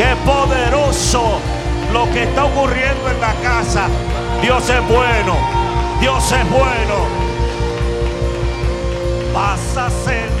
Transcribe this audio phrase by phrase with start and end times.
[0.00, 1.38] Qué poderoso
[1.92, 3.86] lo que está ocurriendo en la casa.
[4.40, 5.36] Dios es bueno.
[6.00, 6.94] Dios es bueno.
[9.34, 10.39] Vas a ser.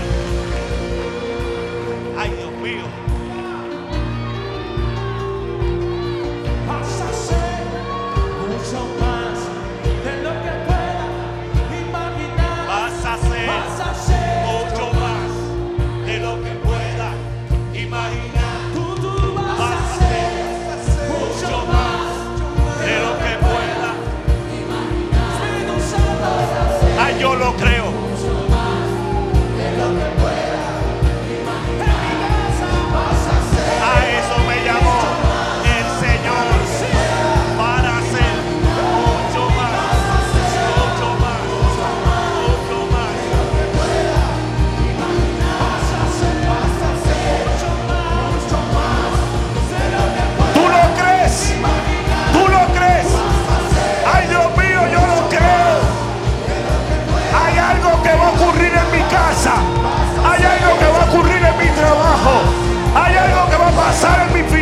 [64.04, 64.59] Algo que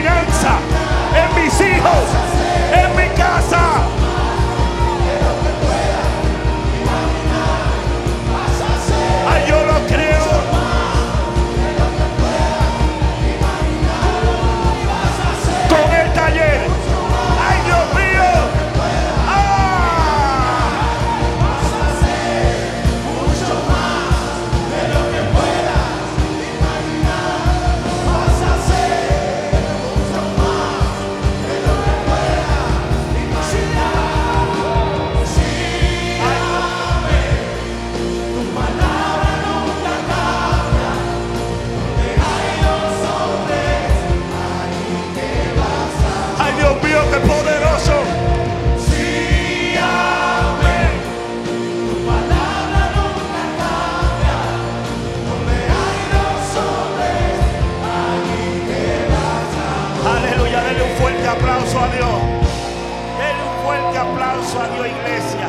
[64.38, 65.48] aplauso a Dios, iglesia.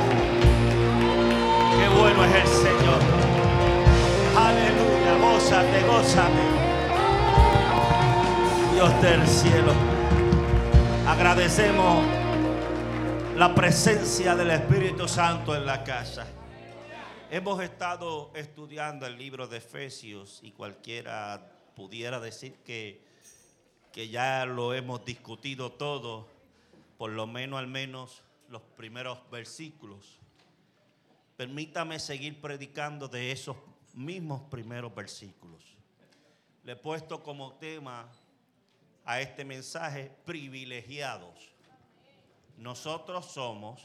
[1.77, 3.01] Qué bueno es el Señor.
[4.35, 6.41] Aleluya, gózate, gózate.
[8.73, 9.73] Dios del cielo.
[11.07, 12.03] Agradecemos
[13.35, 16.25] la presencia del Espíritu Santo en la casa.
[17.31, 23.03] Hemos estado estudiando el libro de Efesios y cualquiera pudiera decir que,
[23.93, 26.27] que ya lo hemos discutido todo,
[26.97, 30.19] por lo menos al menos los primeros versículos.
[31.37, 33.55] Permítame seguir predicando de esos
[33.93, 35.63] mismos primeros versículos.
[36.63, 38.09] Le he puesto como tema
[39.05, 41.53] a este mensaje privilegiados.
[42.57, 43.81] Nosotros somos,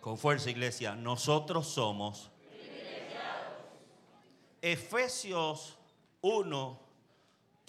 [0.00, 2.30] con fuerza iglesia, nosotros somos
[4.62, 5.78] Efesios
[6.20, 6.80] 1,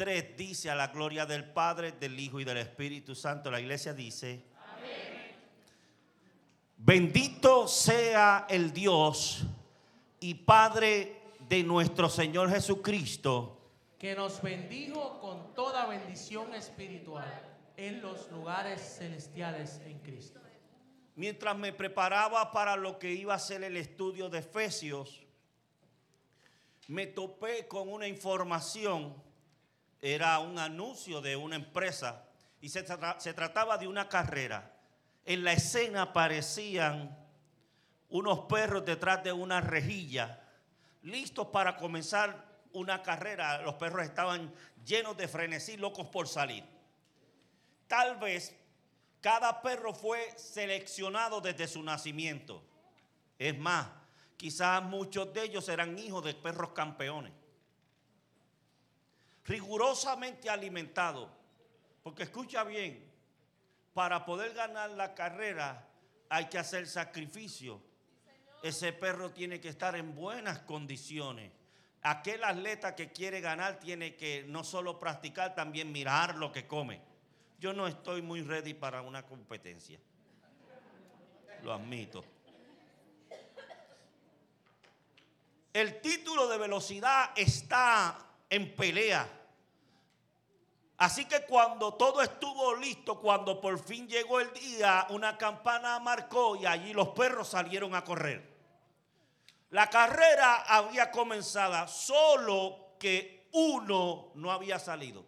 [0.02, 3.52] 3 dice a la gloria del Padre, del Hijo y del Espíritu Santo.
[3.52, 4.42] La iglesia dice,
[6.76, 9.44] bendito sea el Dios
[10.20, 13.60] y Padre de nuestro Señor Jesucristo
[14.00, 17.32] que nos bendijo con toda bendición espiritual
[17.78, 20.40] en los lugares celestiales en Cristo.
[21.14, 25.22] Mientras me preparaba para lo que iba a ser el estudio de Efesios,
[26.88, 29.14] me topé con una información,
[30.02, 32.26] era un anuncio de una empresa
[32.60, 32.86] y se,
[33.20, 34.74] se trataba de una carrera.
[35.26, 37.18] En la escena aparecían
[38.10, 40.42] unos perros detrás de una rejilla,
[41.04, 43.62] listos para comenzar una carrera.
[43.62, 44.54] Los perros estaban
[44.86, 46.64] llenos de frenesí, locos por salir.
[47.88, 48.56] Tal vez
[49.22, 52.64] cada perro fue seleccionado desde su nacimiento.
[53.38, 53.88] Es más,
[54.36, 57.34] quizás muchos de ellos eran hijos de perros campeones.
[59.46, 61.30] Rigurosamente alimentados.
[62.04, 63.12] Porque escucha bien,
[63.94, 65.88] para poder ganar la carrera
[66.30, 67.82] hay que hacer sacrificio.
[68.64, 71.52] Ese perro tiene que estar en buenas condiciones.
[72.04, 77.02] Aquel atleta que quiere ganar tiene que no solo practicar, también mirar lo que come.
[77.60, 80.00] Yo no estoy muy ready para una competencia.
[81.64, 82.24] Lo admito.
[85.74, 89.28] El título de velocidad está en pelea.
[90.98, 96.56] Así que cuando todo estuvo listo, cuando por fin llegó el día, una campana marcó
[96.56, 98.52] y allí los perros salieron a correr.
[99.72, 105.26] La carrera había comenzado, solo que uno no había salido.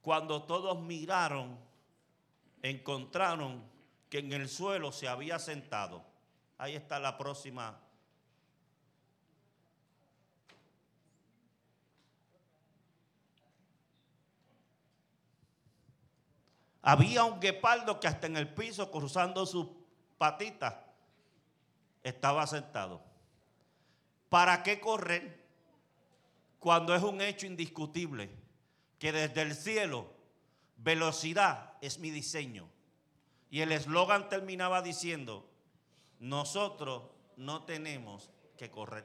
[0.00, 1.56] Cuando todos miraron,
[2.62, 3.62] encontraron
[4.08, 6.02] que en el suelo se había sentado.
[6.58, 7.78] Ahí está la próxima.
[16.82, 19.68] Había un guepardo que hasta en el piso, cruzando sus
[20.18, 20.74] patitas,
[22.02, 23.00] estaba sentado.
[24.28, 25.44] ¿Para qué correr
[26.58, 28.30] cuando es un hecho indiscutible
[28.98, 30.12] que desde el cielo
[30.78, 32.68] velocidad es mi diseño?
[33.48, 35.48] Y el eslogan terminaba diciendo,
[36.18, 37.04] nosotros
[37.36, 39.04] no tenemos que correr.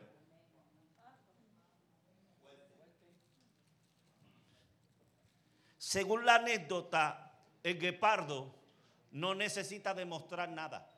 [5.78, 7.27] Según la anécdota,
[7.68, 8.56] el guepardo
[9.12, 10.90] no necesita demostrar nada.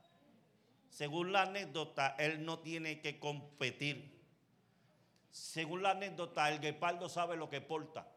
[0.90, 4.20] Según la anécdota, él no tiene que competir.
[5.32, 8.08] Según la anécdota, el guepardo sabe lo que porta.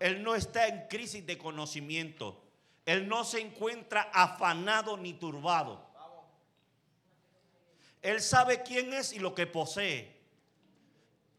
[0.00, 2.42] Él no está en crisis de conocimiento.
[2.86, 5.86] Él no se encuentra afanado ni turbado.
[8.02, 10.20] Él sabe quién es y lo que posee.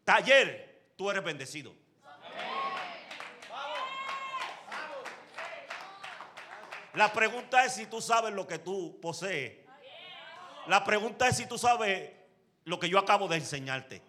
[0.04, 1.85] Taller, tú eres bendecido.
[6.96, 9.66] La pregunta es si tú sabes lo que tú posees.
[10.66, 12.10] La pregunta es si tú sabes
[12.64, 14.02] lo que yo acabo de enseñarte.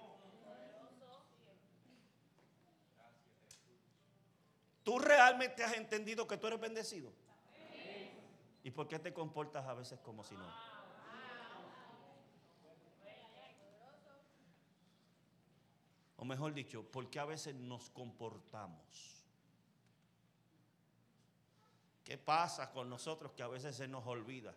[4.83, 7.11] ¿Tú realmente has entendido que tú eres bendecido?
[8.63, 10.47] ¿Y por qué te comportas a veces como si no?
[16.15, 19.16] O mejor dicho, ¿por qué a veces nos comportamos?
[22.07, 24.55] ¿Qué pasa con nosotros que a veces se nos olvida?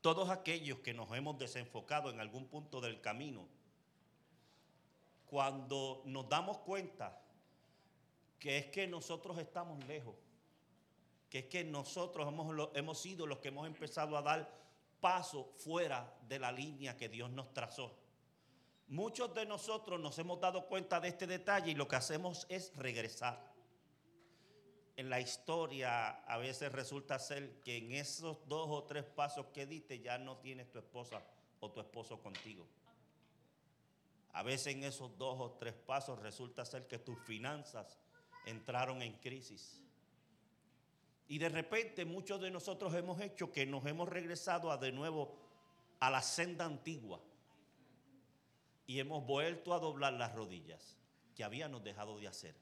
[0.00, 3.48] Todos aquellos que nos hemos desenfocado en algún punto del camino,
[5.26, 7.20] cuando nos damos cuenta
[8.38, 10.14] que es que nosotros estamos lejos,
[11.28, 14.56] que es que nosotros hemos, hemos sido los que hemos empezado a dar
[15.00, 17.92] paso fuera de la línea que Dios nos trazó.
[18.90, 22.76] Muchos de nosotros nos hemos dado cuenta de este detalle y lo que hacemos es
[22.76, 23.40] regresar.
[24.96, 29.64] En la historia a veces resulta ser que en esos dos o tres pasos que
[29.64, 31.22] diste ya no tienes tu esposa
[31.60, 32.66] o tu esposo contigo.
[34.32, 37.96] A veces en esos dos o tres pasos resulta ser que tus finanzas
[38.44, 39.80] entraron en crisis.
[41.28, 45.32] Y de repente muchos de nosotros hemos hecho que nos hemos regresado a de nuevo
[46.00, 47.20] a la senda antigua.
[48.90, 50.96] Y hemos vuelto a doblar las rodillas
[51.36, 52.56] que habíamos dejado de hacer.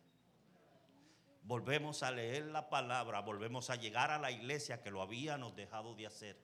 [1.43, 5.95] Volvemos a leer la palabra, volvemos a llegar a la iglesia que lo habíamos dejado
[5.95, 6.37] de hacer.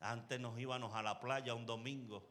[0.00, 2.26] Antes nos íbamos a la playa un domingo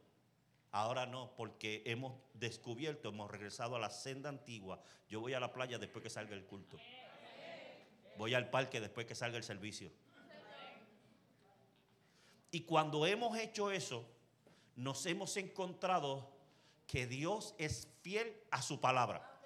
[0.74, 4.82] Ahora no, porque hemos descubierto, hemos regresado a la senda antigua.
[5.08, 6.78] Yo voy a la playa después que salga el culto.
[8.18, 9.94] Voy al parque después que salga el servicio.
[12.52, 14.06] Y cuando hemos hecho eso,
[14.82, 16.28] nos hemos encontrado
[16.88, 19.40] que Dios es fiel a su palabra.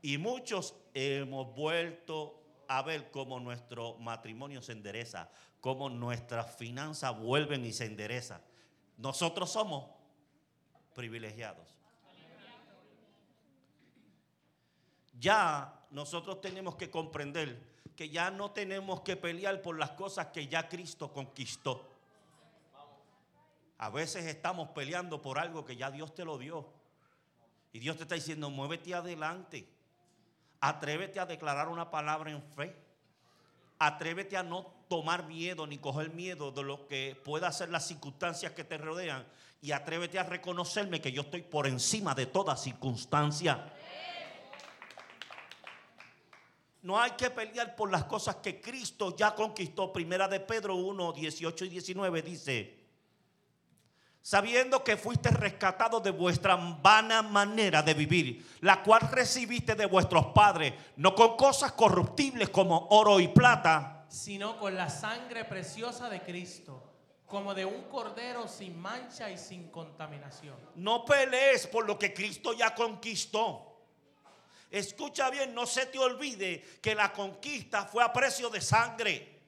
[0.00, 5.28] Y muchos hemos vuelto a ver cómo nuestro matrimonio se endereza,
[5.60, 8.40] cómo nuestras finanzas vuelven y se enderezan.
[8.96, 9.90] Nosotros somos
[10.94, 11.76] privilegiados.
[15.18, 17.60] Ya nosotros tenemos que comprender
[17.96, 21.91] que ya no tenemos que pelear por las cosas que ya Cristo conquistó.
[23.82, 26.72] A veces estamos peleando por algo que ya Dios te lo dio.
[27.72, 29.68] Y Dios te está diciendo, muévete adelante.
[30.60, 32.76] Atrévete a declarar una palabra en fe.
[33.80, 38.52] Atrévete a no tomar miedo ni coger miedo de lo que pueda ser las circunstancias
[38.52, 39.26] que te rodean.
[39.60, 43.68] Y atrévete a reconocerme que yo estoy por encima de toda circunstancia.
[46.82, 49.92] No hay que pelear por las cosas que Cristo ya conquistó.
[49.92, 52.81] Primera de Pedro 1, 18 y 19 dice,
[54.22, 60.26] sabiendo que fuiste rescatado de vuestra vana manera de vivir, la cual recibiste de vuestros
[60.26, 66.22] padres, no con cosas corruptibles como oro y plata, sino con la sangre preciosa de
[66.22, 66.82] Cristo,
[67.26, 70.56] como de un cordero sin mancha y sin contaminación.
[70.76, 73.68] No pelees por lo que Cristo ya conquistó.
[74.70, 79.40] Escucha bien, no se te olvide que la conquista fue a precio de sangre.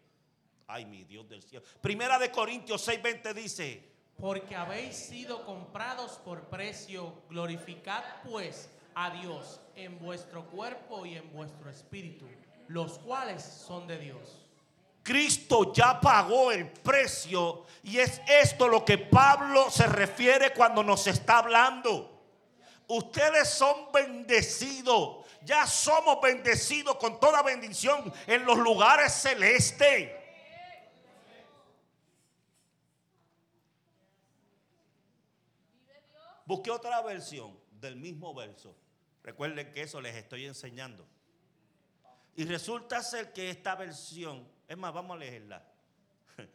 [0.66, 1.64] Ay, mi Dios del cielo.
[1.80, 9.60] Primera de Corintios 6:20 dice, porque habéis sido comprados por precio, glorificad pues a Dios
[9.76, 12.26] en vuestro cuerpo y en vuestro espíritu,
[12.68, 14.44] los cuales son de Dios.
[15.02, 21.06] Cristo ya pagó el precio y es esto lo que Pablo se refiere cuando nos
[21.06, 22.10] está hablando.
[22.88, 25.26] Ustedes son bendecidos.
[25.42, 30.10] Ya somos bendecidos con toda bendición en los lugares celestes.
[36.46, 38.74] Busqué otra versión del mismo verso.
[39.22, 41.06] Recuerden que eso les estoy enseñando.
[42.36, 45.64] Y resulta ser que esta versión, es más, vamos a leerla.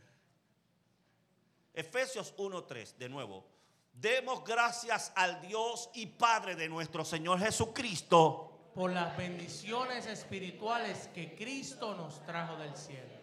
[1.74, 3.46] Efesios 1.3, de nuevo.
[3.94, 8.72] Demos gracias al Dios y Padre de nuestro Señor Jesucristo.
[8.76, 13.20] Por las bendiciones espirituales que Cristo nos trajo del cielo.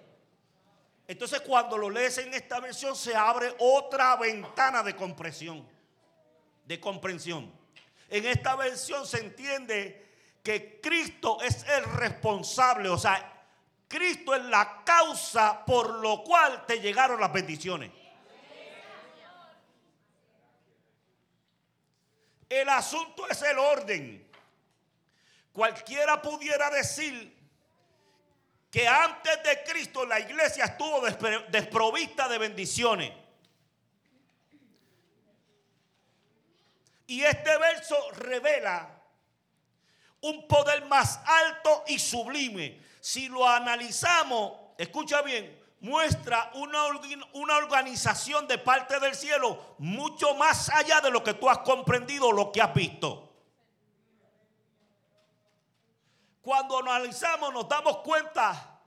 [1.06, 5.66] Entonces cuando lo lees en esta versión se abre otra ventana de comprensión.
[6.66, 7.52] De comprensión.
[8.08, 10.06] En esta versión se entiende
[10.42, 13.32] que Cristo es el responsable, o sea,
[13.88, 17.90] Cristo es la causa por lo cual te llegaron las bendiciones.
[22.48, 24.24] El asunto es el orden.
[25.52, 27.34] Cualquiera pudiera decir
[28.70, 31.00] que antes de Cristo la iglesia estuvo
[31.48, 33.12] desprovista de bendiciones.
[37.06, 38.96] Y este verso revela
[40.22, 42.80] un poder más alto y sublime.
[43.00, 46.86] Si lo analizamos, escucha bien, muestra una,
[47.34, 52.32] una, organización de parte del cielo mucho más allá de lo que tú has comprendido,
[52.32, 53.22] lo que has visto.
[56.42, 58.80] Cuando analizamos nos damos cuenta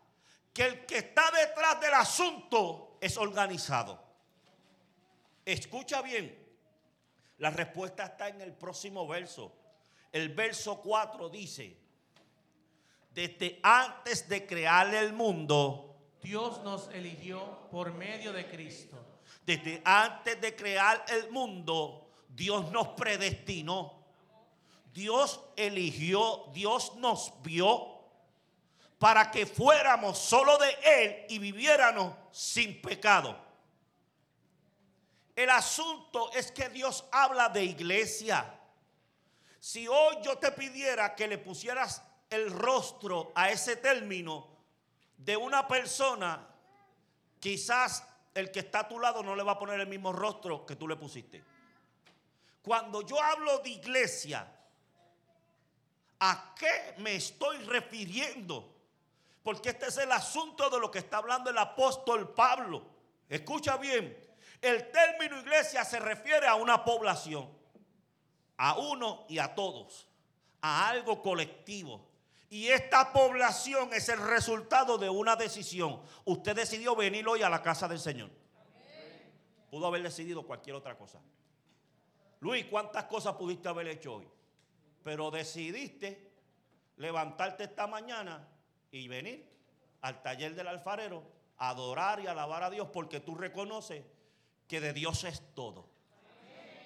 [0.54, 4.02] que el que está detrás del asunto es organizado.
[5.46, 6.39] Escucha bien,
[7.40, 9.54] la respuesta está en el próximo verso.
[10.12, 11.78] El verso 4 dice,
[13.12, 18.98] desde antes de crear el mundo, Dios nos eligió por medio de Cristo.
[19.46, 24.04] Desde antes de crear el mundo, Dios nos predestinó.
[24.94, 28.00] Dios eligió, Dios nos vio
[28.98, 33.49] para que fuéramos solo de Él y viviéramos sin pecado.
[35.40, 38.60] El asunto es que Dios habla de iglesia.
[39.58, 44.50] Si hoy yo te pidiera que le pusieras el rostro a ese término
[45.16, 46.46] de una persona,
[47.40, 48.04] quizás
[48.34, 50.76] el que está a tu lado no le va a poner el mismo rostro que
[50.76, 51.42] tú le pusiste.
[52.62, 54.46] Cuando yo hablo de iglesia,
[56.20, 58.76] ¿a qué me estoy refiriendo?
[59.42, 62.84] Porque este es el asunto de lo que está hablando el apóstol Pablo.
[63.30, 64.29] Escucha bien,
[64.62, 67.60] el término iglesia se refiere a una población
[68.60, 70.08] a uno y a todos,
[70.62, 72.06] a algo colectivo.
[72.50, 76.02] Y esta población es el resultado de una decisión.
[76.26, 78.30] Usted decidió venir hoy a la casa del Señor.
[79.72, 81.22] Pudo haber decidido cualquier otra cosa.
[82.42, 84.28] Luis, ¿cuántas cosas pudiste haber hecho hoy?
[85.04, 86.34] Pero decidiste
[86.98, 88.46] levantarte esta mañana
[88.92, 89.50] y venir
[90.02, 91.24] al taller del alfarero,
[91.58, 94.04] adorar y alabar a Dios porque tú reconoces
[94.70, 95.90] que de Dios es todo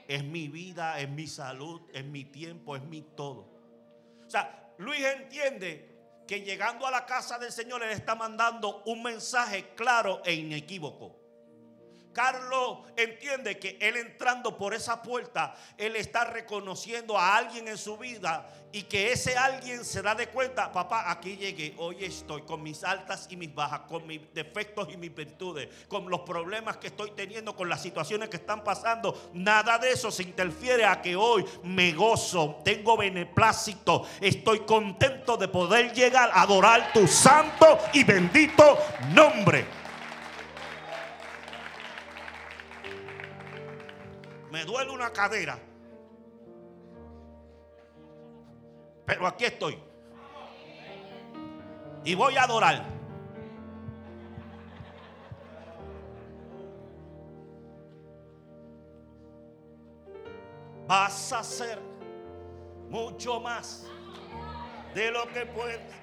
[0.07, 3.47] es mi vida, es mi salud, es mi tiempo, es mi todo.
[4.25, 5.89] O sea, Luis entiende
[6.27, 11.19] que llegando a la casa del Señor, Él está mandando un mensaje claro e inequívoco.
[12.13, 17.97] Carlos entiende que él entrando por esa puerta, él está reconociendo a alguien en su
[17.97, 22.63] vida y que ese alguien se da de cuenta, papá, aquí llegué, hoy estoy con
[22.63, 26.87] mis altas y mis bajas, con mis defectos y mis virtudes, con los problemas que
[26.87, 29.29] estoy teniendo, con las situaciones que están pasando.
[29.33, 35.47] Nada de eso se interfiere a que hoy me gozo, tengo beneplácito, estoy contento de
[35.47, 38.79] poder llegar a adorar tu santo y bendito
[39.13, 39.82] nombre.
[44.53, 45.57] Me duele una cadera.
[49.03, 49.79] Pero aquí estoy.
[52.03, 52.85] Y voy a adorar.
[60.85, 61.79] Vas a hacer
[62.89, 63.87] mucho más
[64.93, 66.02] de lo que puedes.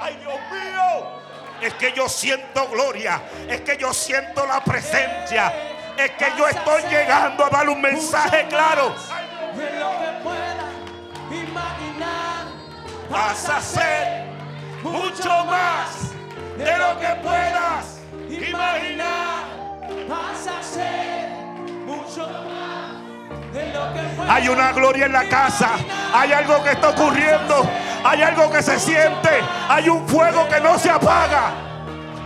[0.00, 1.20] Ay, Dios mío.
[1.60, 3.20] Es que yo siento gloria.
[3.48, 5.52] Es que yo siento la presencia.
[5.96, 8.94] Es que yo estoy llegando a dar un mensaje claro.
[9.54, 10.70] De lo que pueda
[11.30, 12.46] imaginar.
[13.10, 14.24] Vas a hacer
[14.82, 16.12] mucho más
[16.56, 19.44] de lo que puedas imaginar.
[20.08, 21.28] Vas a hacer
[21.84, 22.89] mucho más
[24.28, 25.70] Hay una gloria en la casa.
[26.14, 27.68] Hay algo que está ocurriendo.
[28.04, 29.30] Hay algo que se siente.
[29.68, 31.52] Hay un fuego que no se apaga.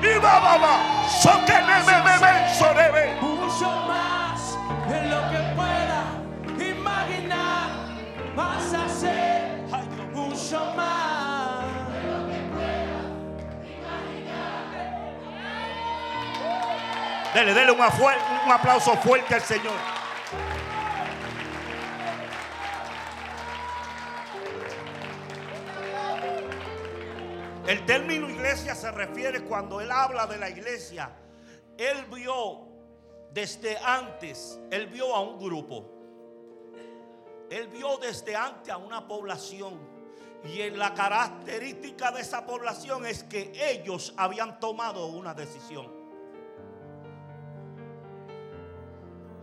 [0.03, 0.79] Y va, va, va.
[1.47, 3.17] Que.
[3.23, 7.69] Mucho más de lo que pueda imaginar.
[8.37, 9.63] Vas a hacer
[10.13, 11.65] mucho más.
[17.35, 19.73] Dele, dele un, afuer- un aplauso fuerte al Señor.
[27.67, 31.11] El término iglesia se refiere cuando él habla de la iglesia.
[31.79, 32.69] Él vio
[33.33, 35.91] desde antes, él vio a un grupo.
[37.51, 39.79] Él vio desde antes a una población.
[40.45, 45.91] Y en la característica de esa población es que ellos habían tomado una decisión.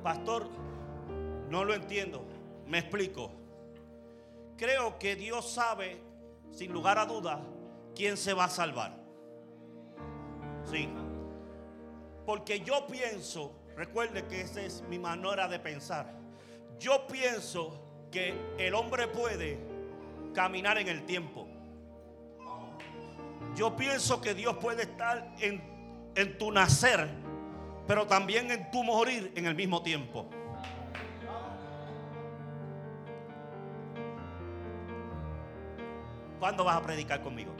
[0.04, 0.48] Pastor,
[1.50, 2.24] no lo entiendo.
[2.68, 3.32] Me explico.
[4.58, 6.00] Creo que Dios sabe,
[6.52, 7.40] sin lugar a dudas,
[7.96, 8.96] quién se va a salvar.
[10.70, 10.90] Sí.
[12.26, 16.14] Porque yo pienso, recuerde que esa es mi manera de pensar.
[16.80, 17.80] Yo pienso
[18.12, 19.60] que el hombre puede
[20.34, 21.48] caminar en el tiempo.
[23.56, 25.62] Yo pienso que Dios puede estar en,
[26.16, 27.10] en tu nacer,
[27.88, 30.30] pero también en tu morir en el mismo tiempo.
[36.40, 37.54] ¿Cuándo vas a predicar conmigo?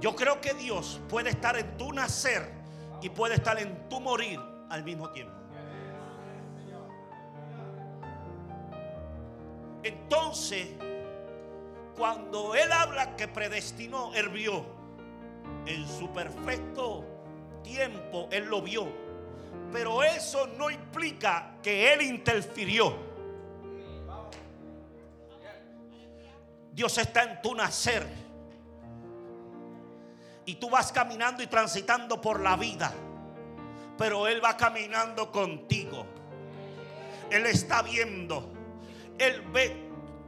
[0.00, 2.52] Yo creo que Dios puede estar en tu nacer
[3.02, 4.40] y puede estar en tu morir
[4.70, 5.34] al mismo tiempo.
[9.82, 10.68] Entonces,
[11.96, 14.64] cuando Él habla que predestinó, Él vio
[15.66, 17.04] en su perfecto
[17.62, 18.86] tiempo, Él lo vio.
[19.72, 23.08] Pero eso no implica que Él interfirió.
[26.72, 28.27] Dios está en tu nacer.
[30.48, 32.90] Y tú vas caminando y transitando por la vida.
[33.98, 36.06] Pero Él va caminando contigo.
[37.30, 38.50] Él está viendo.
[39.18, 39.76] Él ve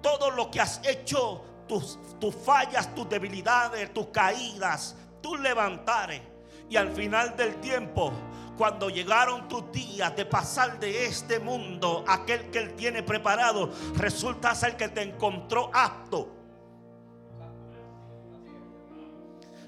[0.02, 1.42] todo lo que has hecho.
[1.66, 1.98] Tus,
[2.44, 6.20] fallas, tus debilidades, tus caídas, tus levantares.
[6.68, 8.12] Y al final del tiempo,
[8.58, 14.54] cuando llegaron tus días de pasar de este mundo, aquel que Él tiene preparado, resulta
[14.54, 16.39] ser que te encontró apto.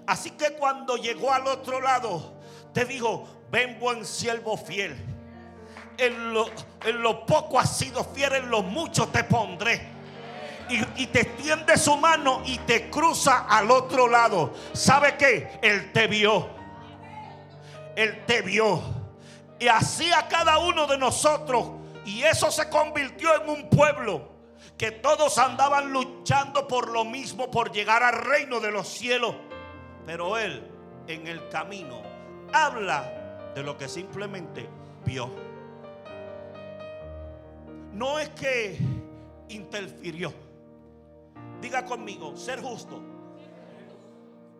[0.06, 2.34] Así que cuando llegó al otro lado,
[2.72, 4.96] te dijo, ven buen siervo fiel.
[5.98, 6.46] En lo,
[6.84, 9.90] en lo poco has sido fiel, en lo mucho te pondré.
[10.68, 14.54] Y, y te extiende su mano y te cruza al otro lado.
[14.72, 15.58] ¿Sabe qué?
[15.62, 16.48] Él te vio.
[17.94, 18.82] Él te vio.
[19.58, 21.72] Y así a cada uno de nosotros.
[22.04, 24.32] Y eso se convirtió en un pueblo.
[24.76, 29.36] Que todos andaban luchando por lo mismo, por llegar al reino de los cielos.
[30.06, 30.62] Pero Él
[31.06, 32.02] en el camino
[32.52, 34.68] habla de lo que simplemente
[35.04, 35.30] vio.
[37.92, 38.78] No es que
[39.48, 40.32] interfirió.
[41.60, 43.00] Diga conmigo, ser justo.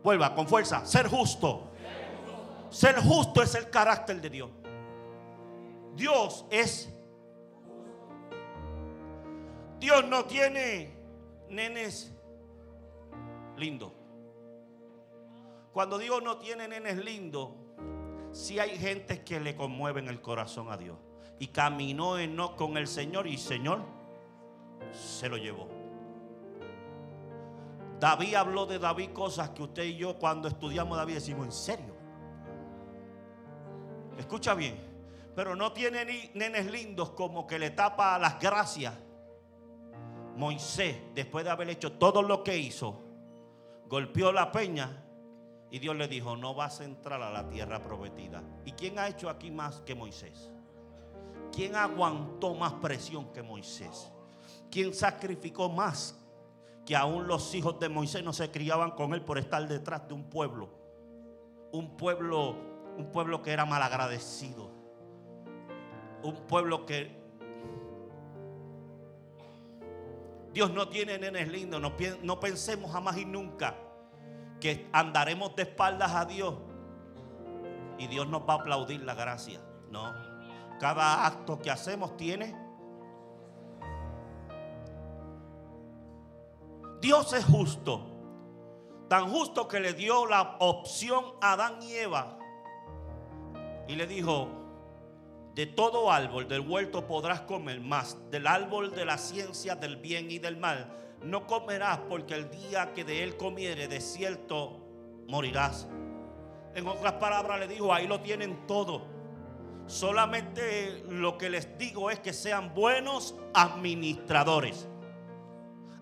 [0.03, 1.69] Vuelva con fuerza, ser justo.
[2.71, 4.51] Ser justo es el carácter de Dios.
[5.95, 6.89] Dios es...
[9.79, 10.95] Dios no tiene
[11.49, 12.13] nenes
[13.57, 13.93] lindos.
[15.73, 17.51] Cuando digo no tiene nenes lindos,
[18.33, 20.99] sí hay gente que le conmueven el corazón a Dios.
[21.39, 23.81] Y caminó Enoch con el Señor y el Señor
[24.93, 25.69] se lo llevó.
[27.99, 31.95] David habló de David cosas que usted y yo cuando estudiamos David decimos, ¿en serio?
[34.19, 34.77] Escucha bien,
[35.35, 38.93] pero no tiene ni nenes lindos como que le tapa las gracias.
[40.37, 43.01] Moisés, después de haber hecho todo lo que hizo,
[43.87, 45.03] golpeó la peña
[45.73, 48.43] y Dios le dijo, no vas a entrar a la tierra prometida.
[48.67, 50.51] ¿Y quién ha hecho aquí más que Moisés?
[51.51, 54.13] ¿Quién aguantó más presión que Moisés?
[54.71, 56.15] ¿Quién sacrificó más
[56.85, 60.13] que aún los hijos de Moisés no se criaban con él por estar detrás de
[60.13, 60.69] un pueblo?
[61.73, 62.55] Un pueblo,
[62.99, 64.71] un pueblo que era malagradecido.
[66.23, 67.19] Un pueblo que
[70.53, 71.81] Dios no tiene nenes lindos.
[71.81, 73.75] No, no pensemos jamás y nunca
[74.63, 76.55] que andaremos de espaldas a Dios
[77.99, 79.61] y Dios nos va a aplaudir la gracia.
[79.91, 80.15] No.
[80.79, 82.55] Cada acto que hacemos tiene.
[87.01, 88.07] Dios es justo.
[89.09, 92.39] Tan justo que le dio la opción a Adán y Eva.
[93.89, 94.49] Y le dijo,
[95.57, 100.31] de todo árbol del huerto podrás comer, más del árbol de la ciencia del bien
[100.31, 104.81] y del mal no comerás, porque el día que de él comiere, de cierto
[105.29, 105.89] morirás.
[106.75, 109.03] En otras palabras le dijo, ahí lo tienen todo.
[109.87, 114.89] Solamente lo que les digo es que sean buenos administradores.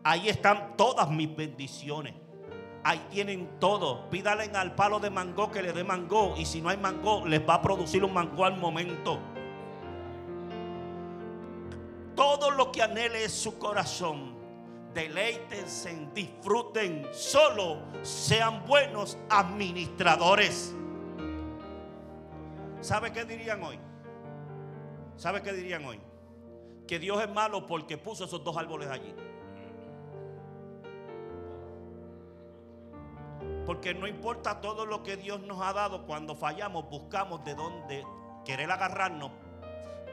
[0.02, 2.14] Ahí están todas mis bendiciones.
[2.82, 4.08] Ahí tienen todo.
[4.08, 6.34] Pídale al palo de mango que le dé mango.
[6.36, 9.18] Y si no hay mango, les va a producir un mango al momento.
[12.14, 14.39] Todo lo que anhele es su corazón.
[14.94, 20.74] Deleítense, disfruten, solo sean buenos administradores.
[22.80, 23.78] ¿Sabe qué dirían hoy?
[25.16, 26.00] ¿Sabe qué dirían hoy?
[26.88, 29.14] Que Dios es malo porque puso esos dos árboles allí.
[33.66, 38.04] Porque no importa todo lo que Dios nos ha dado, cuando fallamos buscamos de dónde
[38.44, 39.30] querer agarrarnos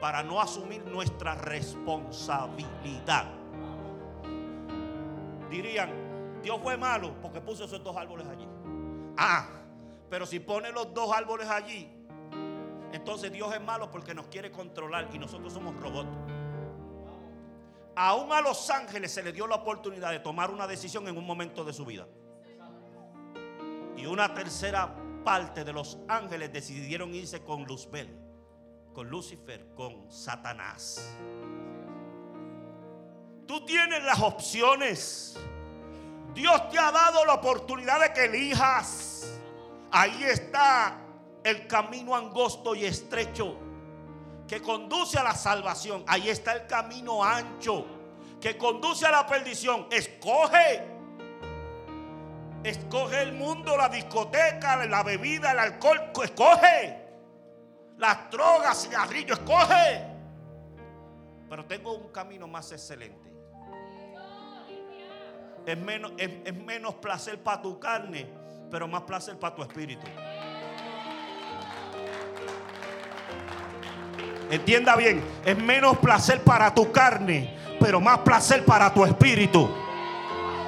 [0.00, 3.37] para no asumir nuestra responsabilidad.
[5.50, 8.46] Dirían, Dios fue malo porque puso esos dos árboles allí.
[9.16, 9.48] Ah,
[10.10, 11.90] pero si pone los dos árboles allí,
[12.92, 16.08] entonces Dios es malo porque nos quiere controlar y nosotros somos robots.
[17.96, 21.26] Aún a los ángeles se les dio la oportunidad de tomar una decisión en un
[21.26, 22.06] momento de su vida.
[23.96, 28.08] Y una tercera parte de los ángeles decidieron irse con Luzbel,
[28.94, 31.16] con Lucifer, con Satanás.
[33.48, 35.34] Tú tienes las opciones.
[36.34, 39.32] Dios te ha dado la oportunidad de que elijas.
[39.90, 40.98] Ahí está
[41.42, 43.56] el camino angosto y estrecho
[44.46, 46.04] que conduce a la salvación.
[46.06, 47.86] Ahí está el camino ancho
[48.38, 49.86] que conduce a la perdición.
[49.90, 50.84] Escoge.
[52.62, 56.12] Escoge el mundo, la discoteca, la bebida, el alcohol.
[56.22, 56.98] Escoge.
[57.96, 59.38] Las drogas, cigarrillos.
[59.38, 60.04] Escoge.
[61.48, 63.27] Pero tengo un camino más excelente.
[65.68, 68.26] Es menos, es menos placer para tu carne,
[68.70, 70.06] pero más placer para tu espíritu.
[74.50, 79.68] Entienda bien, es menos placer para tu carne, pero más placer para tu espíritu.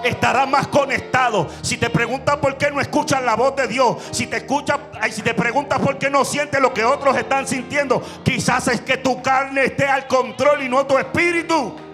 [0.05, 1.49] Estarás más conectado.
[1.63, 4.81] Si te preguntas por qué no escuchas la voz de Dios, si te escuchas,
[5.13, 8.99] si te preguntas por qué no sientes lo que otros están sintiendo, quizás es que
[8.99, 11.89] tu carne esté al control y no tu espíritu.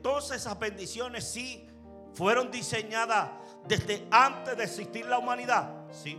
[0.00, 1.68] Entonces esas bendiciones sí
[2.14, 3.32] fueron diseñadas
[3.68, 5.84] desde antes de existir la humanidad.
[5.90, 6.18] Sí.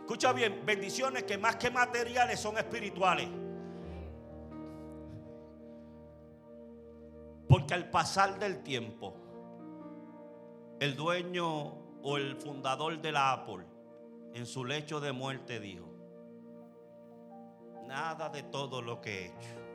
[0.00, 3.26] Escucha bien, bendiciones que más que materiales son espirituales.
[7.48, 9.14] Porque al pasar del tiempo,
[10.78, 13.64] el dueño o el fundador de la Apple,
[14.34, 15.88] en su lecho de muerte, dijo,
[17.86, 19.67] nada de todo lo que he hecho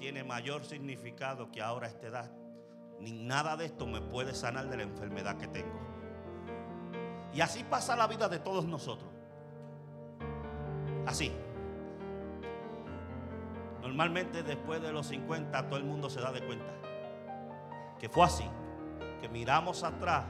[0.00, 2.30] tiene mayor significado que ahora esta edad.
[2.98, 5.78] Ni nada de esto me puede sanar de la enfermedad que tengo.
[7.34, 9.10] Y así pasa la vida de todos nosotros.
[11.06, 11.30] Así.
[13.82, 16.72] Normalmente después de los 50 todo el mundo se da de cuenta
[17.98, 18.44] que fue así.
[19.20, 20.24] Que miramos atrás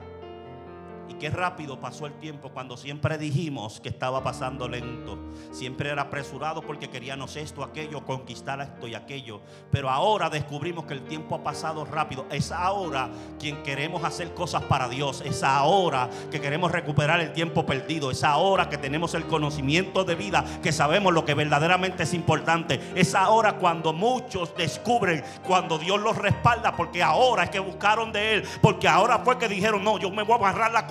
[1.10, 5.18] y qué rápido pasó el tiempo cuando siempre dijimos que estaba pasando lento.
[5.50, 9.40] Siempre era apresurado porque queríamos esto, aquello, conquistar esto y aquello.
[9.72, 12.26] Pero ahora descubrimos que el tiempo ha pasado rápido.
[12.30, 13.08] Es ahora
[13.40, 15.20] quien queremos hacer cosas para Dios.
[15.26, 18.12] Es ahora que queremos recuperar el tiempo perdido.
[18.12, 22.80] Es ahora que tenemos el conocimiento de vida, que sabemos lo que verdaderamente es importante.
[22.94, 28.34] Es ahora cuando muchos descubren, cuando Dios los respalda, porque ahora es que buscaron de
[28.34, 28.44] Él.
[28.62, 30.86] Porque ahora fue que dijeron, no, yo me voy a agarrar la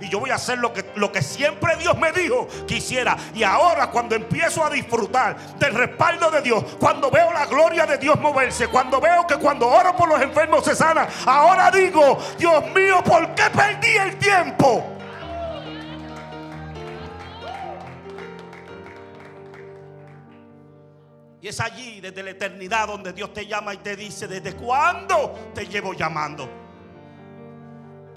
[0.00, 3.16] y yo voy a hacer lo que, lo que siempre Dios me dijo que hiciera.
[3.34, 7.98] Y ahora cuando empiezo a disfrutar del respaldo de Dios, cuando veo la gloria de
[7.98, 12.64] Dios moverse, cuando veo que cuando oro por los enfermos se sana, ahora digo, Dios
[12.74, 14.84] mío, ¿por qué perdí el tiempo?
[21.40, 25.52] Y es allí, desde la eternidad, donde Dios te llama y te dice, ¿desde cuándo
[25.54, 26.67] te llevo llamando?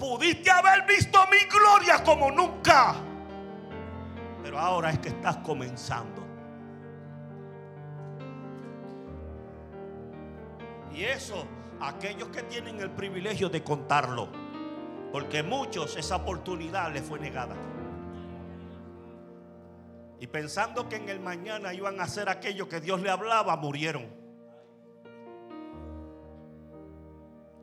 [0.02, 2.96] Pudiste haber visto mi gloria como nunca.
[4.42, 6.20] Pero ahora es que estás comenzando.
[10.92, 11.46] Y eso,
[11.80, 14.28] aquellos que tienen el privilegio de contarlo,
[15.12, 17.54] porque muchos esa oportunidad les fue negada.
[20.18, 24.20] Y pensando que en el mañana iban a hacer aquello que Dios le hablaba, murieron.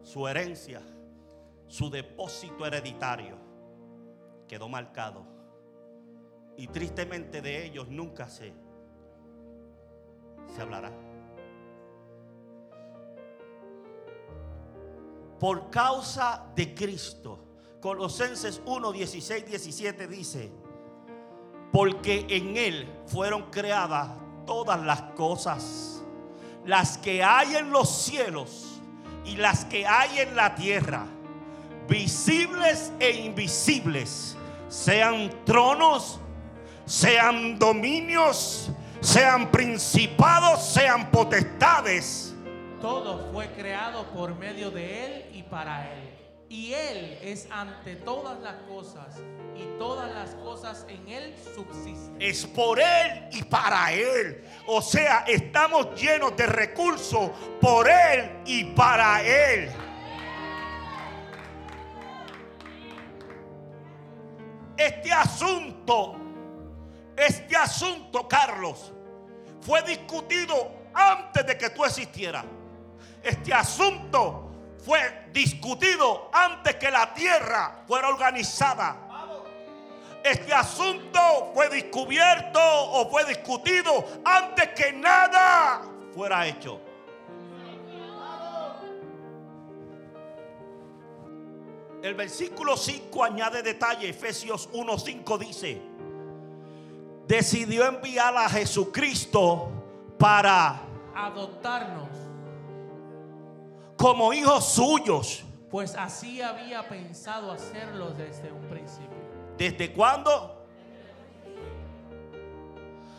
[0.10, 0.82] su herencia,
[1.69, 3.38] su depósito hereditario
[4.47, 5.23] quedó marcado.
[6.58, 8.53] Y tristemente de ellos nunca se,
[10.53, 10.91] se hablará.
[15.39, 17.45] Por causa de Cristo.
[17.79, 20.51] Colosenses 1, 16, 17 dice,
[21.71, 24.10] porque en Él fueron creadas
[24.45, 26.03] todas las cosas,
[26.65, 28.82] las que hay en los cielos
[29.23, 31.05] y las que hay en la tierra,
[31.89, 34.38] visibles e invisibles,
[34.69, 36.19] sean tronos,
[36.86, 38.69] sean dominios,
[39.02, 42.36] sean principados, sean potestades.
[42.80, 46.15] Todo fue creado por medio de Él y para Él.
[46.47, 49.17] Y Él es ante todas las cosas
[49.56, 52.15] y todas las cosas en Él subsisten.
[52.19, 54.43] Es por Él y para Él.
[54.65, 59.69] O sea, estamos llenos de recursos por Él y para Él.
[64.79, 66.15] Este asunto,
[67.17, 68.93] este asunto, Carlos,
[69.59, 72.45] fue discutido antes de que tú existieras.
[73.21, 74.49] Este asunto
[74.85, 78.95] fue discutido antes que la tierra fuera organizada.
[80.23, 85.81] Este asunto fue descubierto o fue discutido antes que nada
[86.15, 86.79] fuera hecho.
[92.01, 95.81] El versículo 5 añade detalle, Efesios 1:5 dice,
[97.27, 99.69] decidió enviar a Jesucristo
[100.17, 100.81] para
[101.13, 102.09] Adoptarnos,
[103.97, 105.43] como hijos suyos.
[105.69, 109.17] pues así había pensado hacerlo desde un principio.
[109.57, 110.65] ¿Desde cuándo?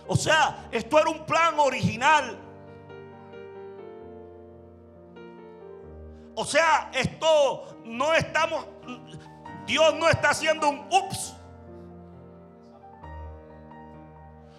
[0.08, 2.36] O sea, esto era un plan original.
[6.34, 8.66] O sea, esto no estamos,
[9.66, 11.34] Dios no está haciendo un ups.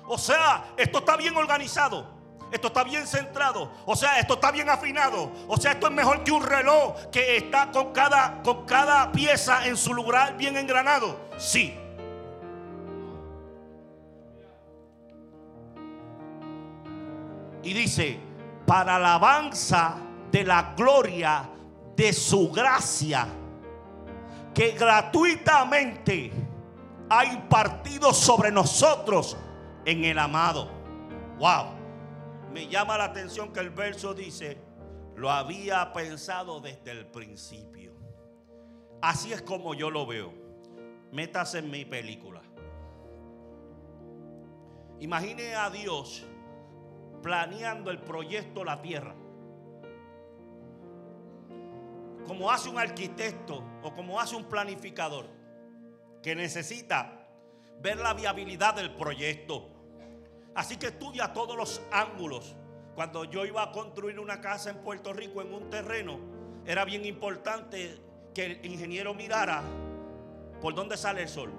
[0.07, 2.21] O sea, esto está bien organizado.
[2.51, 3.71] Esto está bien centrado.
[3.86, 5.31] O sea, esto está bien afinado.
[5.47, 9.65] O sea, esto es mejor que un reloj que está con cada, con cada pieza
[9.65, 11.17] en su lugar bien engranado.
[11.38, 11.77] Sí.
[17.63, 18.19] Y dice,
[18.65, 19.95] para alabanza
[20.29, 21.49] de la gloria
[22.01, 23.27] de su gracia,
[24.55, 26.31] que gratuitamente
[27.07, 29.37] ha impartido sobre nosotros
[29.85, 30.67] en el amado.
[31.37, 31.75] Wow.
[32.51, 34.57] Me llama la atención que el verso dice,
[35.15, 37.93] lo había pensado desde el principio.
[38.99, 40.33] Así es como yo lo veo.
[41.11, 42.41] Métase en mi película.
[44.99, 46.25] Imagine a Dios
[47.21, 49.20] planeando el proyecto La Tierra.
[52.27, 55.27] Como hace un arquitecto o como hace un planificador
[56.21, 57.27] que necesita
[57.81, 59.69] ver la viabilidad del proyecto.
[60.53, 62.55] Así que estudia todos los ángulos.
[62.95, 66.19] Cuando yo iba a construir una casa en Puerto Rico en un terreno,
[66.65, 67.97] era bien importante
[68.34, 69.63] que el ingeniero mirara
[70.62, 71.51] por dónde sale el sol.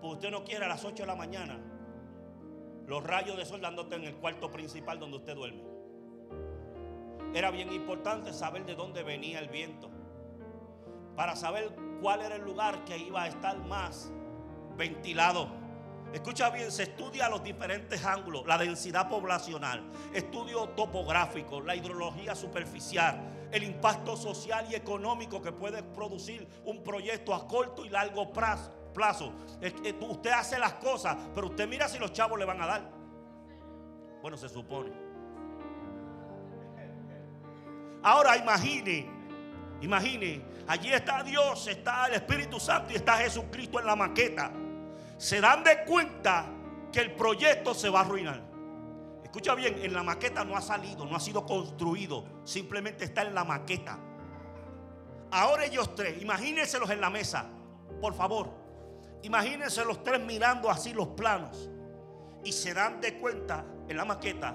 [0.00, 1.60] Pues usted no quiere a las 8 de la mañana
[2.86, 5.73] los rayos de sol dándote en el cuarto principal donde usted duerme.
[7.34, 9.90] Era bien importante saber de dónde venía el viento.
[11.16, 14.12] Para saber cuál era el lugar que iba a estar más
[14.76, 15.48] ventilado.
[16.12, 23.48] Escucha bien, se estudia los diferentes ángulos, la densidad poblacional, estudio topográfico, la hidrología superficial,
[23.50, 28.70] el impacto social y económico que puede producir un proyecto a corto y largo plazo.
[28.94, 29.32] plazo.
[30.08, 32.90] Usted hace las cosas, pero usted mira si los chavos le van a dar.
[34.22, 35.03] Bueno, se supone.
[38.04, 39.10] Ahora imagine,
[39.80, 44.52] imagine, allí está Dios, está el Espíritu Santo y está Jesucristo en la maqueta
[45.16, 46.46] se dan de cuenta
[46.92, 48.42] que el proyecto se va a arruinar.
[49.22, 53.34] Escucha bien, en la maqueta no ha salido, no ha sido construido, simplemente está en
[53.34, 53.98] la maqueta.
[55.30, 57.46] Ahora ellos tres, imagínenselos en la mesa,
[58.00, 58.50] por favor.
[59.22, 61.70] Imagínense los tres mirando así los planos
[62.44, 64.54] y se dan de cuenta en la maqueta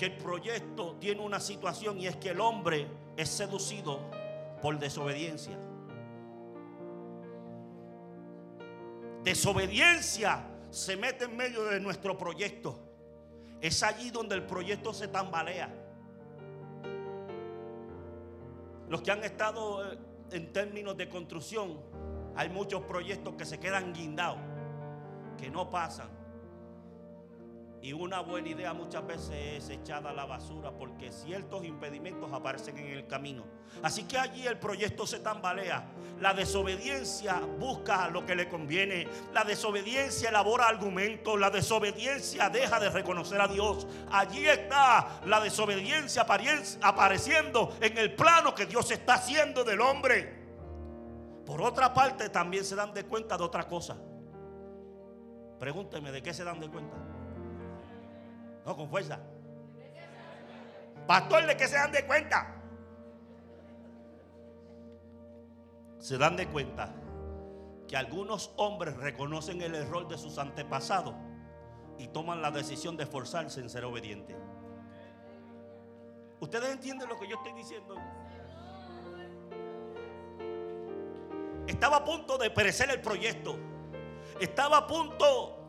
[0.00, 4.00] que el proyecto tiene una situación y es que el hombre es seducido
[4.62, 5.58] por desobediencia.
[9.22, 12.78] desobediencia se mete en medio de nuestro proyecto.
[13.60, 15.68] Es allí donde el proyecto se tambalea.
[18.88, 19.98] Los que han estado eh,
[20.32, 21.78] en términos de construcción,
[22.34, 24.38] hay muchos proyectos que se quedan guindados,
[25.36, 26.19] que no pasan.
[27.82, 32.76] Y una buena idea muchas veces es echada a la basura porque ciertos impedimentos aparecen
[32.76, 33.44] en el camino.
[33.82, 35.86] Así que allí el proyecto se tambalea.
[36.20, 39.08] La desobediencia busca lo que le conviene.
[39.32, 41.40] La desobediencia elabora argumentos.
[41.40, 43.86] La desobediencia deja de reconocer a Dios.
[44.10, 46.26] Allí está la desobediencia
[46.82, 50.38] apareciendo en el plano que Dios está haciendo del hombre.
[51.46, 53.96] Por otra parte, también se dan de cuenta de otra cosa.
[55.58, 57.09] Pregúnteme, ¿de qué se dan de cuenta?
[58.76, 59.18] Con fuerza.
[61.06, 62.54] Pastor, ¿de qué se dan de cuenta?
[65.98, 66.94] Se dan de cuenta
[67.88, 71.14] que algunos hombres reconocen el error de sus antepasados
[71.98, 74.36] y toman la decisión de esforzarse en ser obedientes.
[76.38, 77.96] ¿Ustedes entienden lo que yo estoy diciendo?
[81.66, 83.56] Estaba a punto de perecer el proyecto.
[84.40, 85.59] Estaba a punto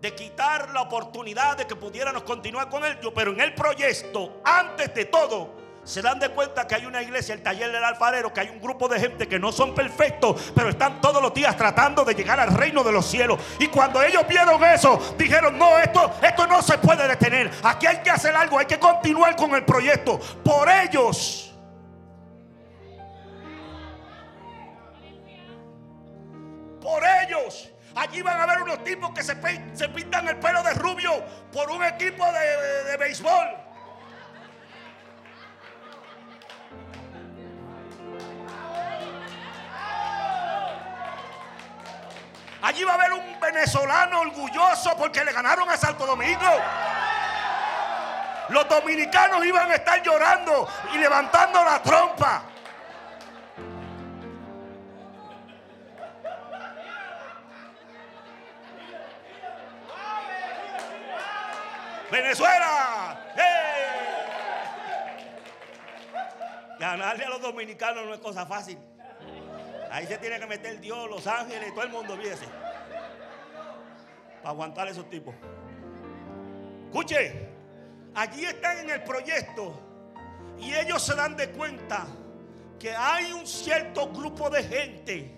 [0.00, 2.98] de quitar la oportunidad de que pudiéramos continuar con él.
[3.14, 5.54] Pero en el proyecto, antes de todo,
[5.86, 8.60] se dan de cuenta que hay una iglesia, el taller del alfarero, que hay un
[8.60, 12.40] grupo de gente que no son perfectos, pero están todos los días tratando de llegar
[12.40, 13.38] al reino de los cielos.
[13.60, 17.52] Y cuando ellos vieron eso, dijeron, no, esto, esto no se puede detener.
[17.62, 20.18] Aquí hay que hacer algo, hay que continuar con el proyecto.
[20.42, 21.45] Por ellos.
[27.96, 29.34] Allí van a ver unos tipos que se,
[29.88, 33.56] pintan el pelo de rubio por un equipo de, de béisbol.
[42.60, 46.50] Allí va a haber un venezolano orgulloso porque le ganaron a Santo Domingo.
[48.50, 52.42] Los dominicanos iban a estar llorando y levantando la trompa.
[62.10, 63.20] Venezuela.
[66.78, 68.78] Ganarle a los dominicanos no es cosa fácil.
[69.90, 72.46] Ahí se tiene que meter Dios, los ángeles, todo el mundo viese.
[74.42, 75.34] Para aguantar a esos tipos.
[76.86, 77.48] Escuche,
[78.14, 79.80] allí están en el proyecto
[80.58, 82.06] y ellos se dan de cuenta
[82.78, 85.32] que hay un cierto grupo de gente.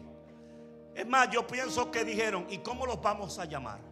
[0.95, 3.88] Es más, yo pienso que dijeron, ¿y cómo los vamos a llamar?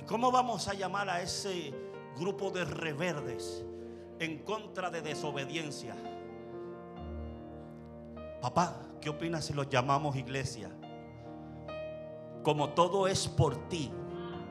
[0.00, 1.74] Cómo vamos a llamar a ese
[2.16, 3.64] grupo de reverdes
[4.18, 5.94] en contra de desobediencia?
[8.40, 10.70] Papá, ¿qué opinas si los llamamos iglesia?
[12.42, 13.92] Como todo es por ti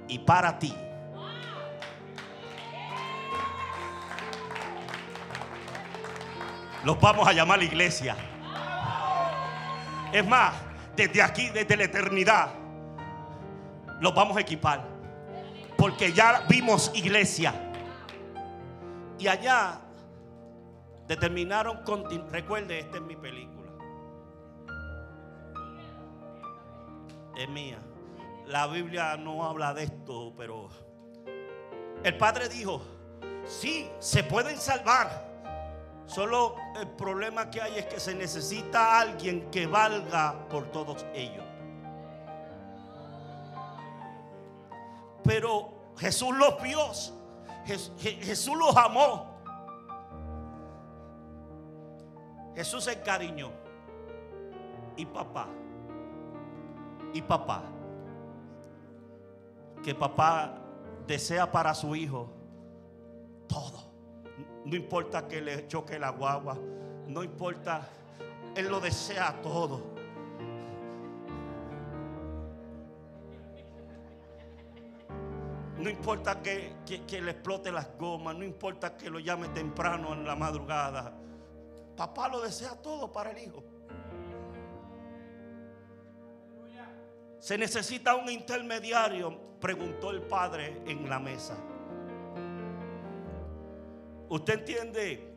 [0.07, 0.73] y para ti.
[6.83, 8.15] Los vamos a llamar iglesia.
[10.11, 10.55] Es más,
[10.95, 12.49] desde aquí, desde la eternidad,
[13.99, 14.90] los vamos a equipar
[15.81, 17.55] porque ya vimos iglesia.
[19.17, 19.81] Y allá
[21.07, 21.79] determinaron,
[22.29, 23.71] recuerde, esta es mi película.
[27.35, 27.79] Es mía.
[28.45, 30.69] La Biblia no habla de esto, pero
[32.03, 32.83] el Padre dijo,
[33.43, 35.31] sí, se pueden salvar.
[36.05, 41.50] Solo el problema que hay es que se necesita alguien que valga por todos ellos.
[45.23, 46.79] Pero Jesús los vio.
[47.65, 49.31] Jesús los amó.
[52.55, 53.51] Jesús se encariñó.
[54.95, 55.47] Y papá.
[57.13, 57.63] Y papá.
[59.83, 60.53] Que papá
[61.07, 62.29] desea para su hijo
[63.47, 63.91] todo.
[64.65, 66.57] No importa que le choque la guagua.
[67.07, 67.87] No importa.
[68.55, 69.90] Él lo desea todo.
[75.81, 76.75] No importa que,
[77.09, 81.11] le explote las gomas, no importa que lo llame temprano en la madrugada.
[81.97, 83.63] Papá lo desea todo para el hijo.
[87.39, 91.57] Se necesita un intermediario, preguntó el padre en la mesa.
[94.29, 95.33] ¿Usted entiende?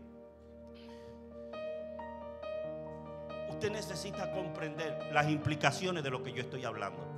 [3.49, 7.14] Usted necesita comprender las implicaciones de lo que yo estoy hablando.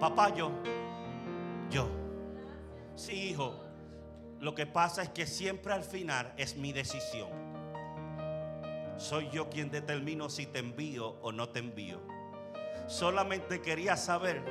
[0.00, 0.50] Papá, yo,
[1.70, 1.86] yo.
[2.94, 3.54] Sí, hijo.
[4.38, 7.28] Lo que pasa es que siempre al final es mi decisión.
[8.96, 12.00] Soy yo quien determino si te envío o no te envío.
[12.86, 14.42] Solamente quería saber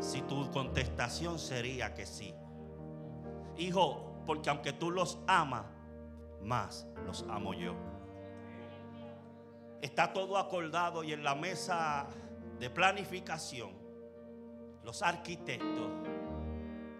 [0.00, 2.34] si tu contestación sería que sí.
[3.56, 5.64] Hijo, porque aunque tú los amas,
[6.42, 7.74] más los amo yo.
[9.80, 12.06] Está todo acordado y en la mesa
[12.58, 13.85] de planificación,
[14.86, 15.90] los arquitectos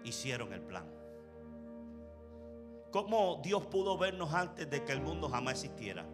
[0.03, 0.85] hicieron el plan.
[2.91, 6.05] ¿Cómo Dios pudo vernos antes de que el mundo jamás existiera?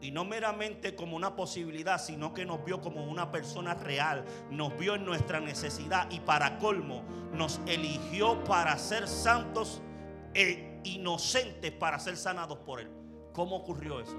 [0.00, 4.78] Y no meramente como una posibilidad, sino que nos vio como una persona real, nos
[4.78, 7.02] vio en nuestra necesidad y para colmo
[7.32, 9.82] nos eligió para ser santos
[10.32, 12.88] e inocentes para ser sanados por Él.
[13.32, 14.16] ¿Cómo ocurrió eso?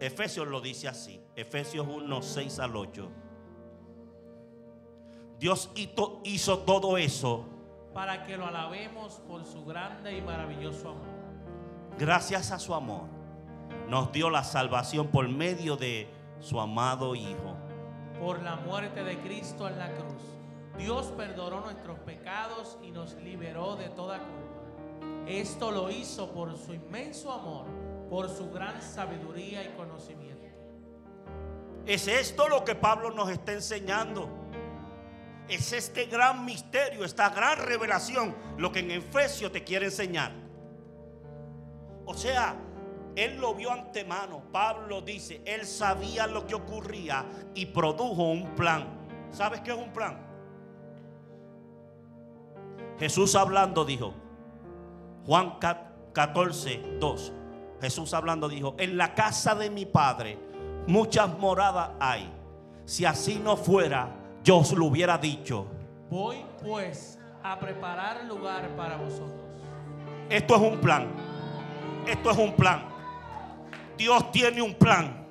[0.00, 3.12] Efesios lo dice así, Efesios 1, 6 al 8.
[5.42, 5.70] Dios
[6.22, 7.44] hizo todo eso
[7.92, 11.08] para que lo alabemos por su grande y maravilloso amor.
[11.98, 13.08] Gracias a su amor,
[13.88, 17.56] nos dio la salvación por medio de su amado Hijo.
[18.20, 20.22] Por la muerte de Cristo en la cruz,
[20.78, 25.26] Dios perdonó nuestros pecados y nos liberó de toda culpa.
[25.26, 27.66] Esto lo hizo por su inmenso amor,
[28.08, 30.46] por su gran sabiduría y conocimiento.
[31.84, 34.41] Es esto lo que Pablo nos está enseñando
[35.48, 40.32] es este gran misterio, esta gran revelación, lo que en Efesios te quiere enseñar.
[42.04, 42.56] O sea,
[43.16, 44.42] él lo vio antemano.
[44.50, 47.24] Pablo dice, él sabía lo que ocurría
[47.54, 48.86] y produjo un plan.
[49.30, 50.18] ¿Sabes qué es un plan?
[52.98, 54.14] Jesús hablando dijo,
[55.26, 55.58] Juan
[56.12, 57.32] 14, 2.
[57.80, 60.38] Jesús hablando dijo, en la casa de mi padre
[60.86, 62.32] muchas moradas hay.
[62.84, 65.66] Si así no fuera, yo os lo hubiera dicho.
[66.10, 69.40] Voy pues a preparar lugar para vosotros.
[70.28, 71.08] Esto es un plan.
[72.06, 72.84] Esto es un plan.
[73.96, 75.26] Dios tiene un plan.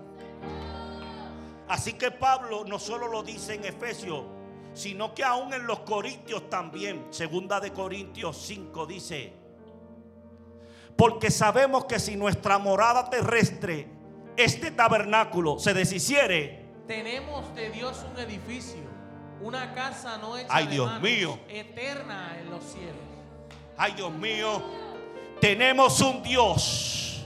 [1.67, 4.23] Así que Pablo no solo lo dice en Efesios,
[4.73, 7.07] sino que aún en los Corintios también.
[7.09, 9.33] Segunda de Corintios 5 dice,
[10.95, 13.87] porque sabemos que si nuestra morada terrestre,
[14.37, 18.90] este tabernáculo, se deshiciere, tenemos de Dios un edificio
[19.43, 21.39] una casa no hecha Ay, Dios mío.
[21.49, 22.95] eterna en los cielos.
[23.77, 24.61] Ay, Dios mío.
[25.39, 27.25] Tenemos un Dios.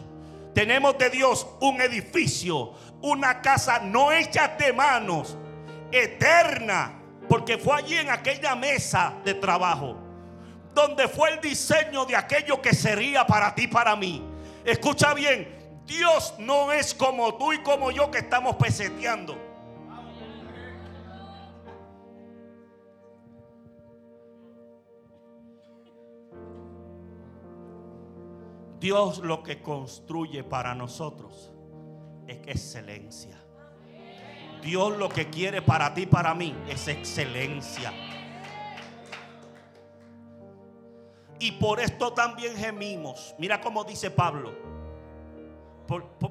[0.53, 5.37] Tenemos de Dios un edificio, una casa no hecha de manos,
[5.91, 6.93] eterna,
[7.27, 9.97] porque fue allí en aquella mesa de trabajo,
[10.73, 14.23] donde fue el diseño de aquello que sería para ti, para mí.
[14.63, 19.37] Escucha bien, Dios no es como tú y como yo que estamos peseteando.
[28.85, 31.51] Dios lo que construye para nosotros
[32.27, 33.35] es excelencia.
[34.61, 37.91] Dios lo que quiere para ti, para mí, es excelencia.
[41.39, 43.33] Y por esto también gemimos.
[43.39, 44.53] Mira cómo dice Pablo.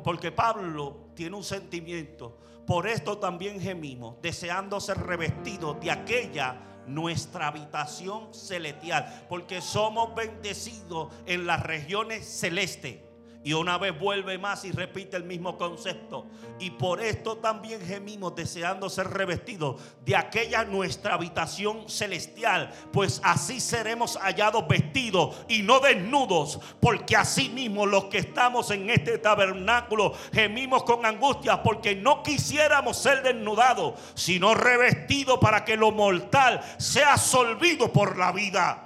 [0.04, 2.38] porque Pablo tiene un sentimiento.
[2.68, 11.12] Por esto también gemimos, deseando ser revestidos de aquella nuestra habitación celestial, porque somos bendecidos
[11.26, 13.03] en las regiones celestes.
[13.44, 16.26] Y una vez vuelve más y repite el mismo concepto.
[16.58, 22.72] Y por esto también gemimos deseando ser revestidos de aquella nuestra habitación celestial.
[22.90, 26.58] Pues así seremos hallados vestidos y no desnudos.
[26.80, 31.62] Porque así mismo los que estamos en este tabernáculo gemimos con angustia.
[31.62, 38.32] Porque no quisiéramos ser desnudados, sino revestidos para que lo mortal sea absorbido por la
[38.32, 38.83] vida.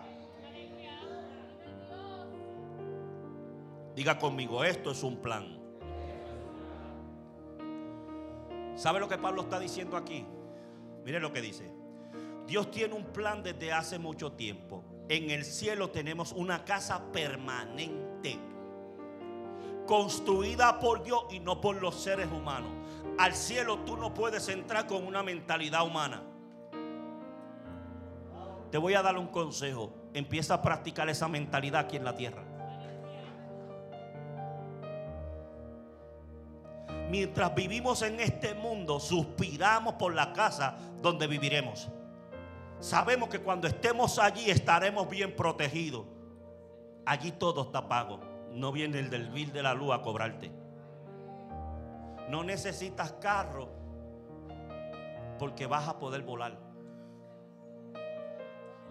[3.99, 5.59] Diga conmigo, esto es un plan.
[8.77, 10.25] ¿Sabe lo que Pablo está diciendo aquí?
[11.05, 11.69] Mire lo que dice.
[12.47, 14.85] Dios tiene un plan desde hace mucho tiempo.
[15.09, 18.39] En el cielo tenemos una casa permanente.
[19.85, 22.71] Construida por Dios y no por los seres humanos.
[23.19, 26.23] Al cielo tú no puedes entrar con una mentalidad humana.
[28.71, 29.93] Te voy a dar un consejo.
[30.15, 32.58] Empieza a practicar esa mentalidad aquí en la tierra.
[37.09, 41.89] Mientras vivimos en este mundo, suspiramos por la casa donde viviremos.
[42.81, 46.07] Sabemos que cuando estemos allí estaremos bien protegidos.
[47.05, 48.21] Allí todo está pago.
[48.53, 50.53] No viene el del bill de la luz a cobrarte.
[52.29, 53.69] No necesitas carro
[55.39, 56.59] porque vas a poder volar.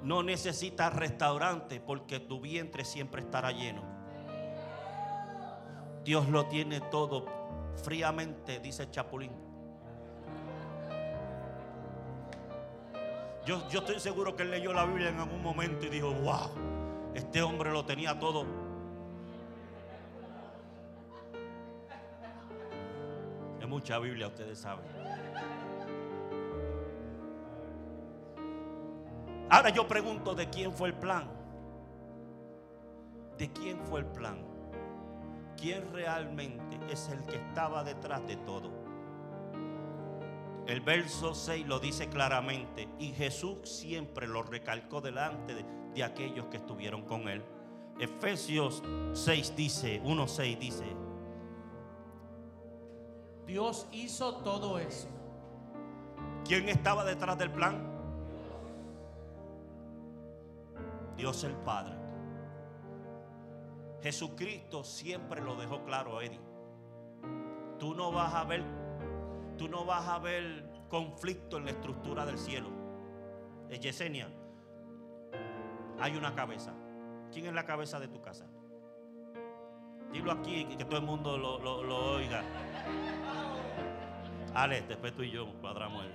[0.01, 3.83] No necesitas restaurante porque tu vientre siempre estará lleno.
[6.03, 7.36] Dios lo tiene todo
[7.83, 9.31] fríamente, dice Chapulín.
[13.45, 16.49] Yo, yo estoy seguro que él leyó la Biblia en algún momento y dijo, wow,
[17.13, 18.45] este hombre lo tenía todo.
[23.61, 24.85] Es mucha Biblia, ustedes saben.
[29.49, 31.29] Ahora yo pregunto de quién fue el plan.
[33.37, 34.56] ¿De quién fue el plan?
[35.59, 38.71] ¿Quién realmente es el que estaba detrás de todo?
[40.67, 46.45] El verso 6 lo dice claramente y Jesús siempre lo recalcó delante de, de aquellos
[46.47, 47.43] que estuvieron con él.
[47.99, 48.83] Efesios
[49.13, 50.85] 6 dice, 1.6 dice,
[53.45, 55.07] Dios hizo todo eso.
[56.47, 57.77] ¿quién estaba detrás del plan?
[61.17, 61.95] Dios el Padre.
[64.07, 66.39] Jesucristo siempre lo dejó claro, Eddie.
[67.77, 68.63] Tú no vas a ver,
[69.57, 72.69] tú no vas a ver conflicto en la estructura del cielo.
[73.69, 74.29] Es Yesenia.
[75.99, 76.71] Hay una cabeza.
[77.33, 78.45] ¿Quién es la cabeza de tu casa?
[80.13, 82.41] Dilo aquí que todo el mundo lo, lo- lo oiga.
[84.53, 86.11] Alex, después tú y yo cuadramos el.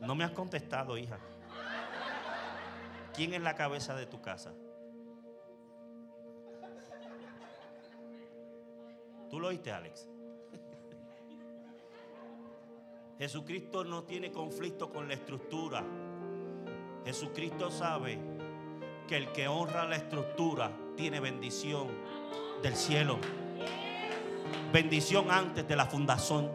[0.00, 1.18] No me has contestado, hija.
[3.12, 4.54] ¿Quién es la cabeza de tu casa?
[9.30, 10.08] ¿Tú lo oíste, Alex?
[13.18, 15.84] Jesucristo no tiene conflicto con la estructura.
[17.04, 18.18] Jesucristo sabe
[19.08, 21.88] que el que honra la estructura tiene bendición
[22.62, 23.18] del cielo.
[24.72, 26.50] Bendición antes de la fundación.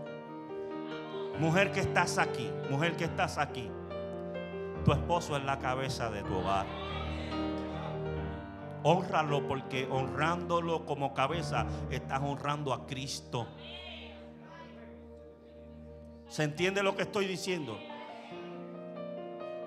[1.40, 3.70] Mujer que estás aquí, mujer que estás aquí,
[4.86, 6.66] tu esposo es la cabeza de tu hogar.
[8.84, 13.48] Honralo porque honrándolo como cabeza estás honrando a Cristo.
[16.28, 17.78] ¿Se entiende lo que estoy diciendo?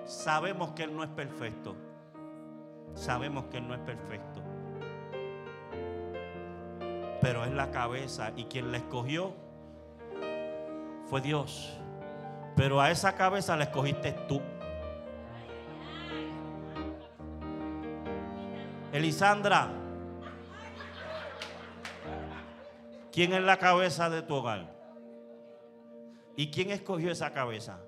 [0.05, 1.75] Sabemos que Él no es perfecto.
[2.93, 4.41] Sabemos que Él no es perfecto.
[7.21, 9.33] Pero es la cabeza y quien la escogió
[11.05, 11.77] fue Dios.
[12.55, 14.41] Pero a esa cabeza la escogiste tú.
[18.97, 19.69] Elisandra,
[23.11, 24.75] ¿quién es la cabeza de tu hogar?
[26.35, 27.79] ¿Y quién escogió esa cabeza?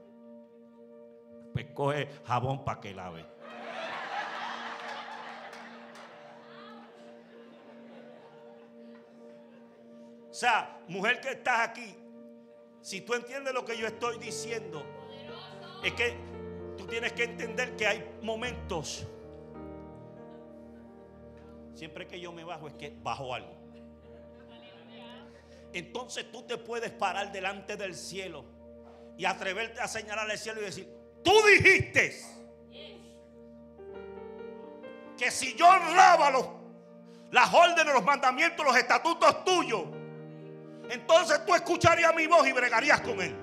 [1.51, 3.25] Pues coge jabón para que lave.
[10.29, 11.95] O sea, mujer que estás aquí,
[12.81, 14.85] si tú entiendes lo que yo estoy diciendo,
[15.83, 16.15] es que
[16.77, 19.07] tú tienes que entender que hay momentos.
[21.79, 23.55] Siempre que yo me bajo es que bajo algo.
[25.71, 28.43] Entonces tú te puedes parar delante del cielo
[29.17, 32.19] y atreverte a señalar al cielo y decir, tú dijiste
[35.17, 36.33] que si yo honraba
[37.31, 39.83] las órdenes, los mandamientos, los estatutos tuyos,
[40.89, 43.37] entonces tú escucharías mi voz y bregarías con él.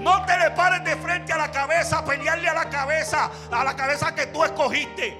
[0.00, 3.74] No te le pares de frente a la cabeza, pelearle a la cabeza, a la
[3.74, 5.18] cabeza que tú escogiste.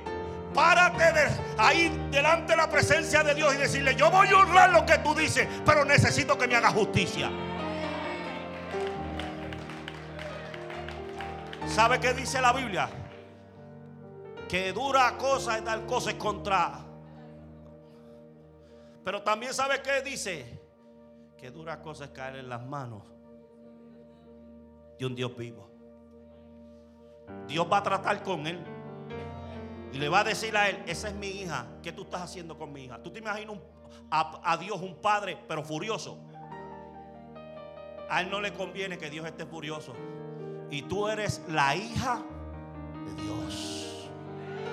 [0.55, 4.71] Párate de ahí delante de la presencia de Dios y decirle, yo voy a honrar
[4.71, 7.31] lo que tú dices, pero necesito que me haga justicia.
[11.67, 12.89] ¿Sabe qué dice la Biblia?
[14.49, 16.85] Que dura cosa es dar cosas contra.
[19.05, 20.61] Pero también sabe qué dice?
[21.37, 23.18] Que dura cosa es caer en las manos
[24.99, 25.69] de un Dios vivo.
[27.47, 28.59] Dios va a tratar con él.
[29.93, 32.59] Y le va a decir a él, esa es mi hija, ¿qué tú estás haciendo
[32.59, 33.03] con mi hija?
[33.03, 33.57] ¿Tú te imaginas
[34.11, 36.19] a, a Dios un padre, pero furioso?
[38.11, 39.95] A él no le conviene que Dios esté furioso.
[40.71, 42.23] Y tú eres la hija
[43.07, 44.11] de Dios.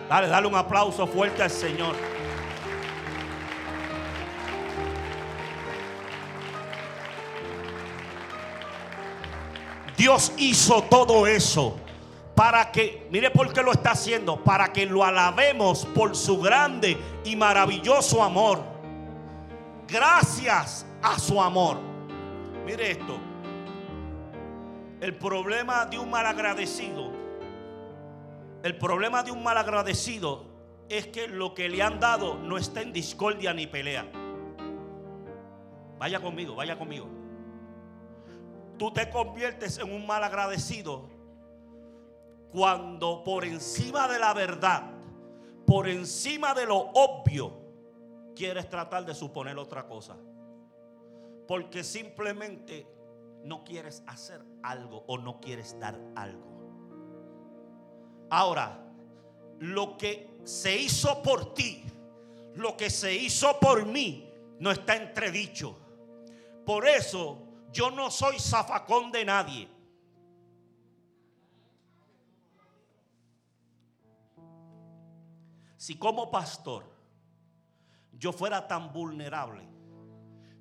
[0.09, 1.95] Dale, dale un aplauso fuerte al Señor.
[9.98, 11.78] Dios hizo todo eso
[12.36, 16.98] para que, mire por qué lo está haciendo, para que lo alabemos por su grande
[17.24, 18.62] y maravilloso amor.
[19.88, 21.78] Gracias a su amor.
[22.66, 23.18] Mire esto.
[25.00, 27.12] El problema de un malagradecido,
[28.64, 30.46] el problema de un malagradecido
[30.89, 34.06] es que lo que le han dado no está en discordia ni pelea.
[36.00, 37.14] Vaya conmigo, vaya conmigo
[38.78, 41.09] tú te conviertes en un mal agradecido
[42.51, 44.91] cuando por encima de la verdad,
[45.65, 47.53] por encima de lo obvio,
[48.36, 50.15] quieres tratar de suponer otra cosa.
[51.47, 52.88] Porque simplemente
[53.43, 56.55] no quieres hacer algo o no quieres dar algo.
[58.30, 58.80] Ahora,
[59.59, 61.84] lo que se hizo por ti,
[62.55, 65.78] lo que se hizo por mí no está entredicho.
[66.65, 67.45] Por eso
[67.76, 69.67] yo no soy zafacón de nadie.
[75.76, 76.86] Si como pastor
[78.13, 79.67] yo fuera tan vulnerable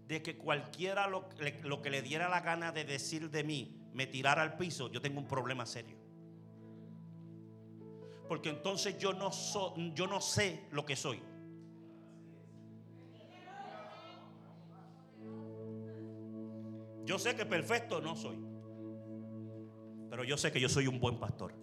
[0.09, 4.43] de que cualquiera lo, que le diera la gana de decir de mí me tirara
[4.43, 5.97] al piso, yo tengo un problema serio.
[8.29, 9.31] Porque entonces yo no,
[9.95, 11.23] yo no sé lo que soy.
[17.05, 18.39] Yo sé que perfecto no soy.
[20.11, 21.55] Pero yo sé que yo soy un buen pastor.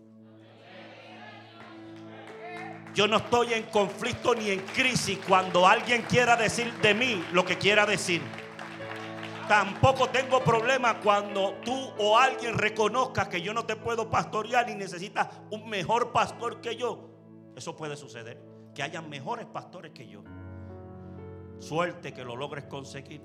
[2.94, 7.46] Yo no estoy en conflicto ni en crisis cuando alguien quiera decir de mí lo
[7.46, 8.22] que quiera decir.
[9.48, 14.76] Tampoco tengo problema cuando tú o alguien reconozca que yo no te puedo pastorear y
[14.76, 17.10] necesitas un mejor pastor que yo.
[17.56, 18.42] Eso puede suceder.
[18.76, 20.24] Que haya mejores pastores que yo.
[21.60, 23.22] Suerte que lo logres conseguir.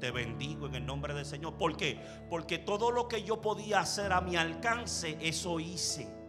[0.00, 1.56] Te bendigo en el nombre del Señor.
[1.56, 2.00] ¿Por qué?
[2.28, 6.24] Porque todo lo que yo podía hacer a mi alcance, eso hice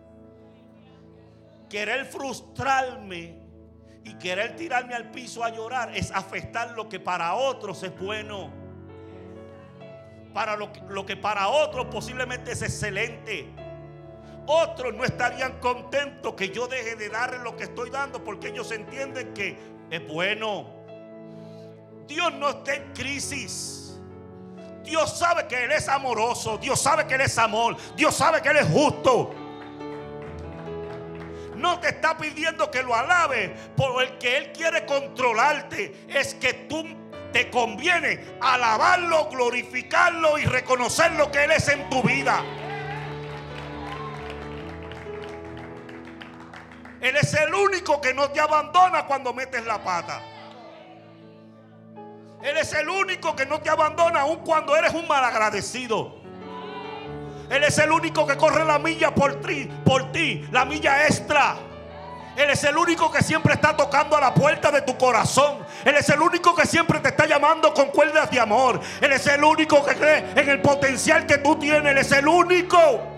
[1.70, 3.38] querer frustrarme
[4.04, 8.52] y querer tirarme al piso a llorar es afectar lo que para otros es bueno.
[10.34, 13.50] Para lo que, lo que para otros posiblemente es excelente.
[14.48, 18.72] Otros no estarían contentos que yo deje de darle lo que estoy dando porque ellos
[18.72, 19.58] entienden que
[19.90, 20.75] es bueno.
[22.08, 24.00] Dios no está en crisis.
[24.84, 26.58] Dios sabe que Él es amoroso.
[26.58, 27.76] Dios sabe que Él es amor.
[27.96, 29.34] Dios sabe que Él es justo
[31.66, 36.06] no te está pidiendo que lo alabe, por el que Él quiere controlarte.
[36.08, 36.86] Es que tú
[37.32, 42.44] te conviene alabarlo, glorificarlo y reconocer lo que Él es en tu vida.
[47.02, 50.22] Él es el único que no te abandona cuando metes la pata.
[52.46, 56.14] Él es el único que no te abandona aun cuando eres un malagradecido.
[57.50, 61.56] Él es el único que corre la milla por ti, por ti, la milla extra.
[62.36, 65.66] Él es el único que siempre está tocando a la puerta de tu corazón.
[65.84, 68.80] Él es el único que siempre te está llamando con cuerdas de amor.
[69.02, 71.94] Él es el único que cree en el potencial que tú tienes.
[71.94, 73.15] Él es el único.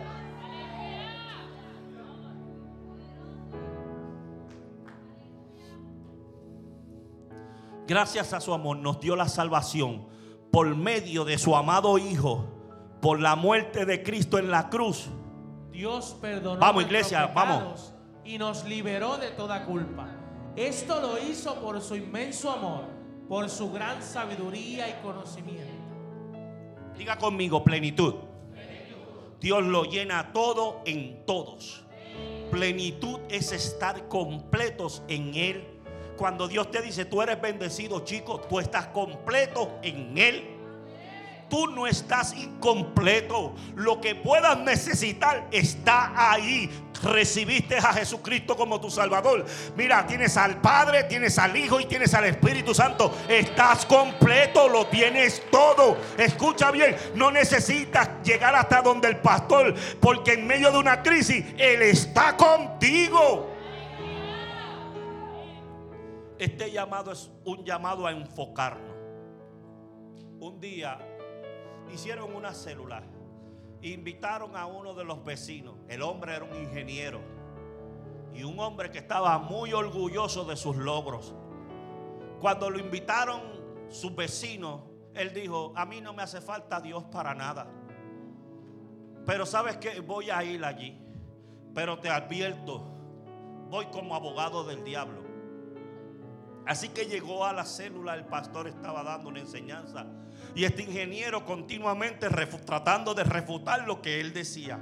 [7.87, 10.05] Gracias a su amor nos dio la salvación
[10.51, 12.45] por medio de su amado Hijo
[13.01, 15.07] por la muerte de Cristo en la cruz.
[15.71, 16.59] Dios perdonó.
[16.59, 17.93] Vamos, iglesia, vamos.
[18.25, 20.09] Y nos liberó de toda culpa.
[20.57, 22.83] Esto lo hizo por su inmenso amor,
[23.29, 25.71] por su gran sabiduría y conocimiento.
[26.97, 28.15] Diga conmigo, plenitud.
[29.39, 31.85] Dios lo llena todo en todos.
[32.51, 35.76] Plenitud es estar completos en Él.
[36.17, 40.57] Cuando Dios te dice, tú eres bendecido, chico, tú estás completo en Él
[41.49, 43.53] tú no estás incompleto.
[43.75, 46.69] Lo que puedas necesitar está ahí.
[47.03, 49.45] Recibiste a Jesucristo como tu Salvador.
[49.75, 53.15] Mira, tienes al Padre, tienes al Hijo y tienes al Espíritu Santo.
[53.29, 55.97] Estás completo, lo tienes todo.
[56.17, 61.45] Escucha bien, no necesitas llegar hasta donde el pastor, porque en medio de una crisis,
[61.57, 63.46] Él está contigo.
[66.39, 68.95] Este llamado es un llamado a enfocarnos.
[70.39, 70.99] Un día
[71.91, 73.03] hicieron una célula.
[73.81, 75.75] Invitaron a uno de los vecinos.
[75.87, 77.21] El hombre era un ingeniero.
[78.35, 81.33] Y un hombre que estaba muy orgulloso de sus logros.
[82.39, 83.41] Cuando lo invitaron
[83.89, 84.81] sus vecinos,
[85.15, 87.67] él dijo, a mí no me hace falta Dios para nada.
[89.25, 91.01] Pero sabes que voy a ir allí.
[91.73, 92.83] Pero te advierto,
[93.71, 95.26] voy como abogado del diablo.
[96.67, 100.05] Así que llegó a la célula, el pastor estaba dando una enseñanza
[100.53, 102.27] y este ingeniero continuamente
[102.65, 104.77] tratando de refutar lo que él decía.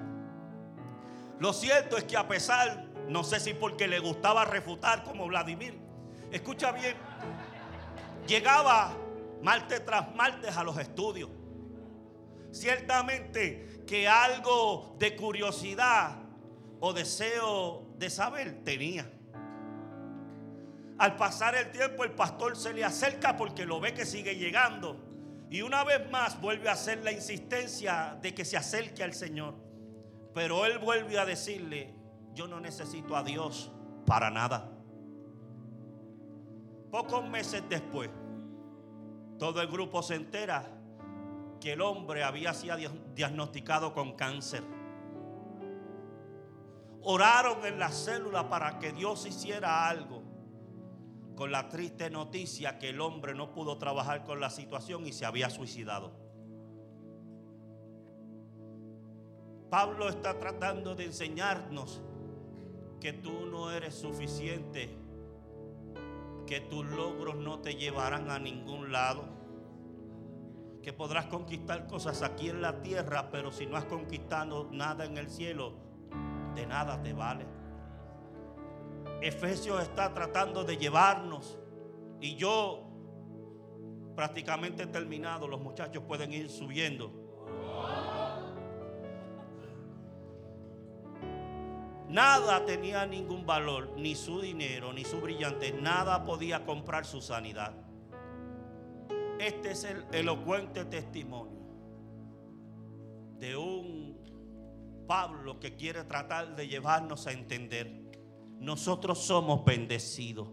[1.40, 5.78] Lo cierto es que a pesar, no sé si porque le gustaba refutar como Vladimir,
[6.32, 6.96] escucha bien,
[8.28, 8.98] llegaba
[9.44, 11.30] martes tras martes a los estudios.
[12.52, 16.18] Ciertamente que algo de curiosidad
[16.80, 19.12] o deseo de saber tenía.
[20.98, 24.98] Al pasar el tiempo el pastor se le acerca porque lo ve que sigue llegando
[25.50, 29.56] y una vez más vuelve a hacer la insistencia de que se acerque al Señor.
[30.34, 31.94] Pero él vuelve a decirle,
[32.34, 33.72] yo no necesito a Dios
[34.06, 34.72] para nada.
[36.92, 38.10] Pocos meses después,
[39.38, 40.66] todo el grupo se entera
[41.60, 42.78] que el hombre había sido
[43.14, 44.64] diagnosticado con cáncer.
[47.02, 50.25] Oraron en la célula para que Dios hiciera algo.
[51.36, 55.26] Con la triste noticia que el hombre no pudo trabajar con la situación y se
[55.26, 56.14] había suicidado.
[59.70, 62.02] Pablo está tratando de enseñarnos
[63.02, 64.98] que tú no eres suficiente,
[66.48, 69.26] que tus logros no te llevarán a ningún lado,
[70.82, 75.18] que podrás conquistar cosas aquí en la tierra, pero si no has conquistado nada en
[75.18, 75.74] el cielo,
[76.56, 77.46] de nada te vale.
[79.22, 81.58] Efesios está tratando de llevarnos
[82.20, 82.86] y yo
[84.16, 87.12] prácticamente terminado, los muchachos pueden ir subiendo.
[92.08, 97.74] Nada tenía ningún valor, ni su dinero, ni su brillante, nada podía comprar su sanidad.
[99.40, 101.56] Este es el elocuente testimonio
[103.38, 108.05] de un Pablo que quiere tratar de llevarnos a entender
[108.60, 110.48] nosotros somos bendecidos.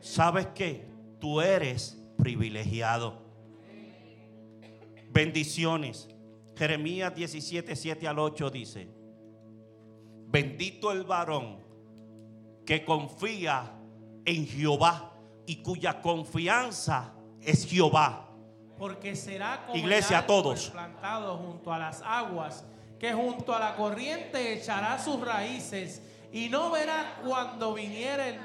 [0.00, 0.86] ¿Sabes qué?
[1.20, 3.22] Tú eres privilegiado.
[5.10, 6.08] Bendiciones.
[6.56, 8.88] Jeremías 17, 7 al 8 dice,
[10.26, 11.58] bendito el varón
[12.64, 13.72] que confía
[14.24, 15.12] en Jehová
[15.46, 18.28] y cuya confianza es Jehová.
[18.78, 20.70] Porque será como Iglesia, el a todos.
[20.70, 22.64] plantado junto a las aguas,
[22.98, 26.02] que junto a la corriente echará sus raíces
[26.32, 28.40] y no verá cuando viniera el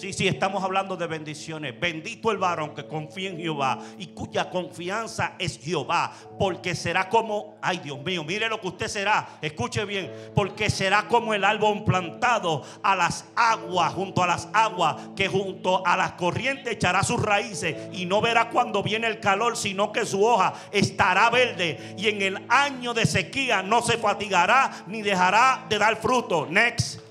[0.00, 1.78] Sí, sí, estamos hablando de bendiciones.
[1.78, 7.58] Bendito el varón que confía en Jehová y cuya confianza es Jehová, porque será como,
[7.60, 11.84] ay Dios mío, mire lo que usted será, escuche bien, porque será como el árbol
[11.84, 17.20] plantado a las aguas, junto a las aguas, que junto a las corrientes echará sus
[17.20, 22.08] raíces y no verá cuando viene el calor, sino que su hoja estará verde y
[22.08, 26.46] en el año de sequía no se fatigará ni dejará de dar fruto.
[26.46, 27.09] Next.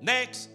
[0.00, 0.50] Next.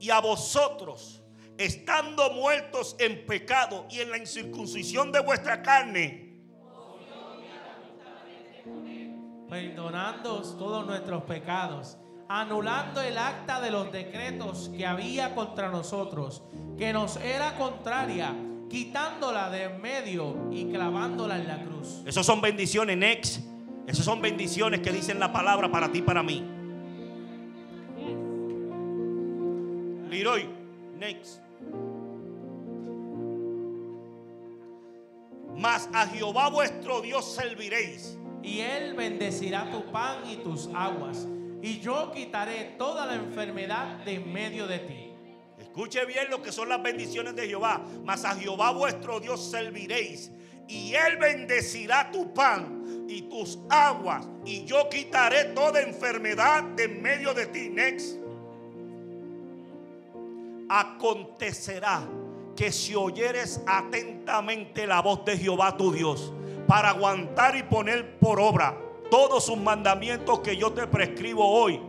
[0.00, 1.22] Y a vosotros,
[1.56, 6.28] estando muertos en pecado y en la incircuncisión de vuestra carne,
[9.48, 16.44] perdonando todos nuestros pecados, anulando el acta de los decretos que había contra nosotros,
[16.76, 18.36] que nos era contraria,
[18.70, 22.02] quitándola de en medio y clavándola en la cruz.
[22.06, 23.57] esas son bendiciones, next.
[23.88, 26.44] Esas son bendiciones que dicen la palabra para ti y para mí.
[30.10, 30.46] Leroy,
[30.98, 31.40] next.
[35.56, 38.18] Mas a Jehová vuestro Dios serviréis.
[38.42, 41.26] Y él bendecirá tu pan y tus aguas,
[41.62, 45.12] y yo quitaré toda la enfermedad de en medio de ti.
[45.58, 47.82] Escuche bien lo que son las bendiciones de Jehová.
[48.04, 50.30] Mas a Jehová vuestro Dios serviréis.
[50.68, 52.77] Y él bendecirá tu pan
[53.08, 54.28] y tus aguas.
[54.44, 57.70] Y yo quitaré toda enfermedad de en medio de ti.
[57.70, 58.18] Next.
[60.68, 62.06] Acontecerá
[62.54, 66.32] que si oyeres atentamente la voz de Jehová tu Dios,
[66.66, 68.76] para aguantar y poner por obra
[69.10, 71.80] todos sus mandamientos que yo te prescribo hoy,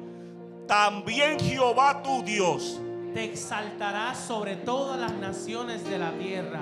[0.67, 2.79] también Jehová tu Dios
[3.13, 6.61] Te exaltará sobre todas las naciones de la tierra,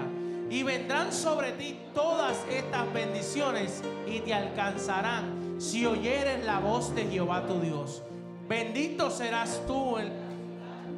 [0.49, 7.05] y vendrán sobre ti todas estas bendiciones y te alcanzarán si oyeres la voz de
[7.05, 8.01] Jehová tu Dios.
[8.47, 9.97] Bendito serás tú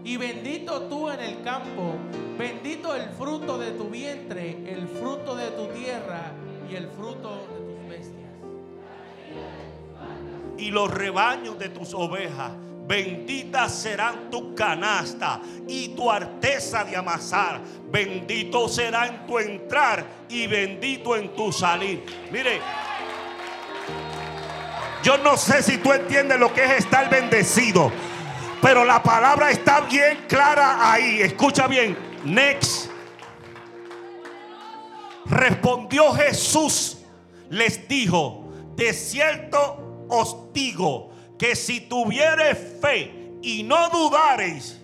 [0.04, 1.94] y bendito tú en el campo,
[2.38, 6.32] bendito el fruto de tu vientre, el fruto de tu tierra
[6.70, 8.20] y el fruto de tus bestias.
[10.58, 12.52] y los rebaños de tus ovejas.
[12.90, 17.62] Benditas serán tu canasta y tu arteza de amasar.
[17.92, 22.04] Bendito será en tu entrar y bendito en tu salir.
[22.32, 22.60] Mire,
[25.04, 27.92] yo no sé si tú entiendes lo que es estar bendecido,
[28.60, 31.22] pero la palabra está bien clara ahí.
[31.22, 31.96] Escucha bien.
[32.26, 32.90] Next.
[35.26, 36.98] Respondió Jesús,
[37.52, 41.09] les dijo, de cierto os digo
[41.40, 43.12] que si tuviereis fe
[43.42, 44.76] y no dudareis,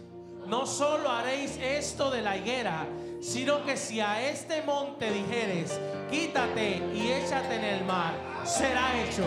[0.47, 2.85] No solo haréis esto de la higuera,
[3.19, 5.79] sino que si a este monte dijeres,
[6.11, 8.13] quítate y échate en el mar,
[8.45, 9.23] será hecho.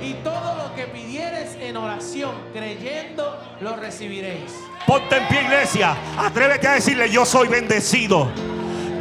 [0.00, 4.52] Y todo lo que pidieres en oración, creyendo, lo recibiréis.
[4.86, 8.28] ponte en pie iglesia, atrévete a decirle yo soy bendecido.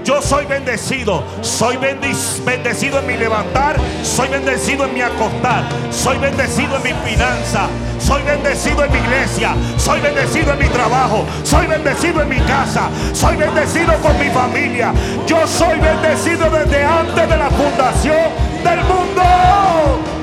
[0.04, 1.24] Yo soy bendecido.
[1.42, 3.76] Soy bendecido en mi levantar.
[4.04, 5.64] Soy bendecido en mi acostar.
[5.92, 7.68] Soy bendecido en mi finanza.
[8.00, 9.54] Soy bendecido en mi iglesia.
[9.78, 11.26] Soy bendecido en mi trabajo.
[11.44, 12.90] Soy bendecido en mi casa.
[13.14, 14.94] Soy bendecido con mi familia.
[15.28, 20.21] Yo soy bendecido desde antes de la fundación del mundo.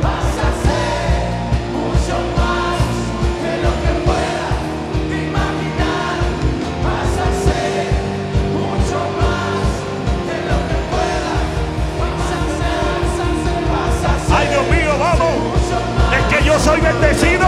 [16.92, 17.46] Bendecido.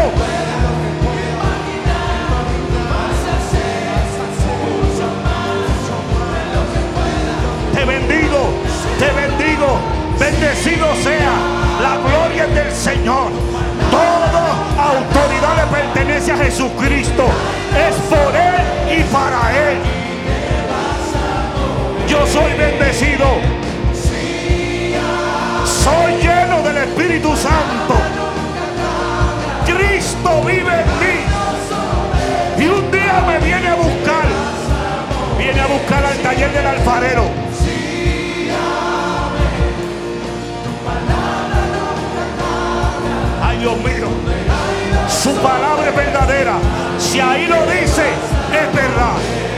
[7.74, 8.41] Te bendigo,
[8.99, 9.78] te bendigo.
[10.18, 11.32] Bendecido sea
[11.80, 13.30] la gloria del Señor.
[13.91, 17.24] Toda autoridad le pertenece a Jesucristo.
[17.74, 19.78] Es por Él y para Él.
[22.07, 23.26] Yo soy bendecido.
[25.64, 28.30] Soy lleno del Espíritu Santo.
[30.20, 32.64] Cristo vive en mí.
[32.64, 34.24] Y un día me viene a buscar.
[35.38, 37.24] Viene a buscar al taller del alfarero.
[43.42, 44.08] Ay Dios mío.
[45.08, 46.54] Su palabra es verdadera.
[46.98, 48.04] Si ahí lo dice,
[48.52, 49.49] es verdad.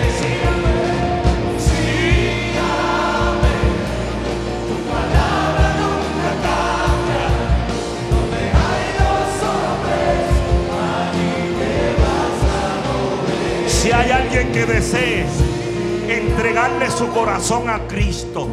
[14.53, 15.24] Que desee
[16.09, 18.48] entregarle su corazón a Cristo,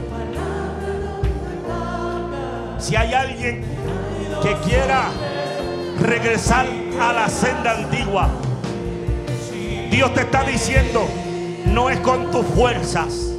[2.77, 3.63] si hay alguien
[4.41, 5.09] que quiera
[5.99, 6.65] regresar
[7.01, 8.29] a la senda antigua,
[9.91, 11.05] Dios te está diciendo,
[11.65, 13.31] no es con tus fuerzas,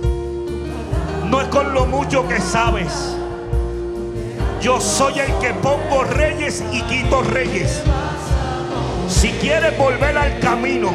[1.30, 3.16] no es con lo mucho que sabes.
[4.61, 7.82] Yo soy el que pongo reyes y quito reyes.
[9.08, 10.90] Si quieres volver al camino,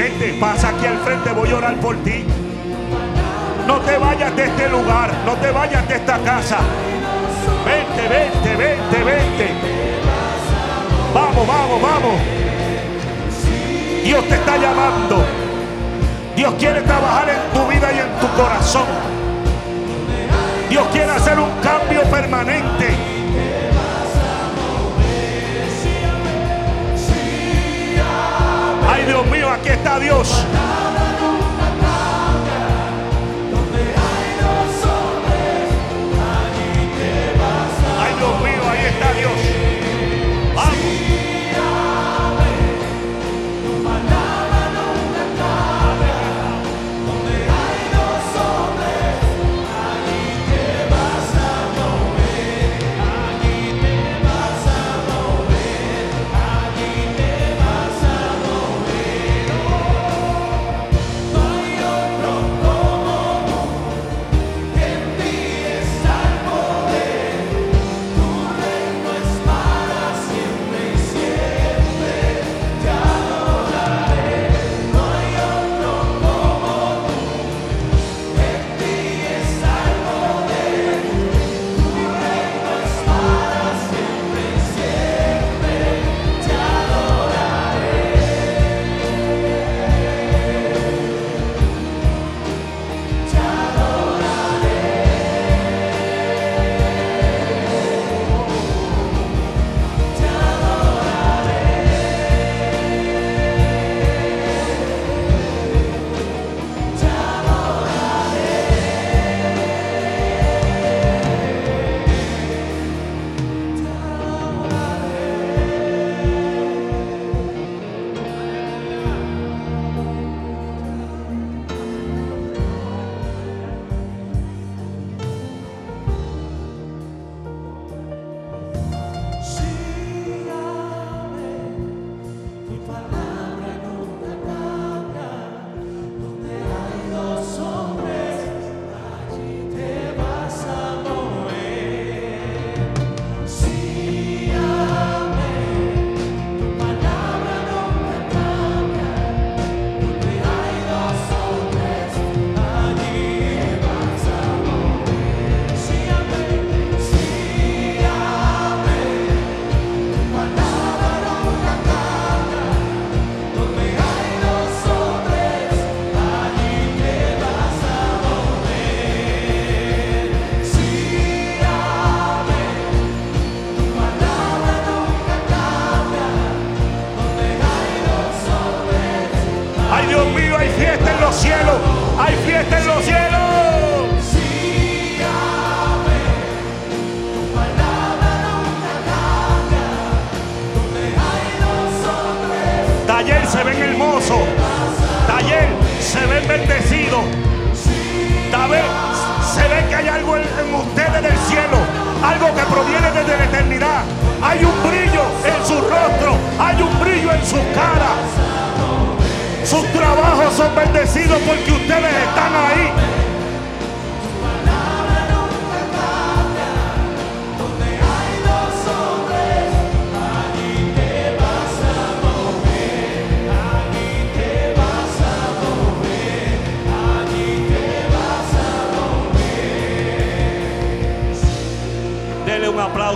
[0.00, 2.24] Vente, pasa aquí al frente, voy a orar por ti.
[3.66, 6.56] No te vayas de este lugar, no te vayas de esta casa.
[7.66, 9.50] Vente, vente, vente, vente.
[11.12, 12.14] Vamos, vamos, vamos.
[14.02, 15.22] Dios te está llamando.
[16.34, 18.86] Dios quiere trabajar en tu vida y en tu corazón.
[20.70, 23.19] Dios quiere hacer un cambio permanente.
[29.10, 30.46] Dios mío, aquí está Dios.
[38.00, 39.59] Ay, Dios mío, ahí está Dios.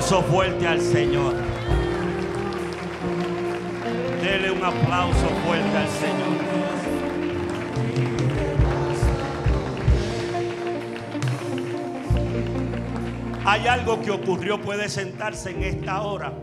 [0.04, 1.32] Aplauso fuerte al Señor.
[4.20, 6.34] Dele un aplauso fuerte al Señor.
[13.46, 16.34] Hay algo que ocurrió, puede sentarse en esta hora.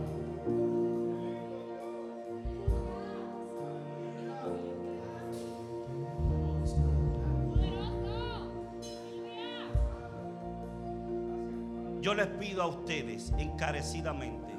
[12.62, 14.52] A ustedes encarecidamente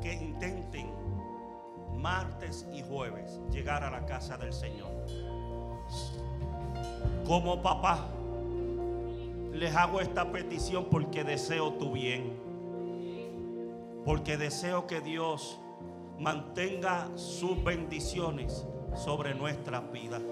[0.00, 0.90] que intenten
[1.96, 4.90] martes y jueves llegar a la casa del Señor.
[7.26, 8.06] Como papá,
[9.52, 12.38] les hago esta petición porque deseo tu bien.
[14.04, 15.58] Porque deseo que Dios
[16.18, 18.64] mantenga sus bendiciones
[18.94, 20.22] sobre nuestras vidas.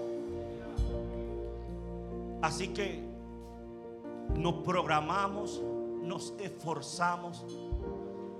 [2.41, 3.06] Así que
[4.35, 5.61] nos programamos,
[6.01, 7.45] nos esforzamos,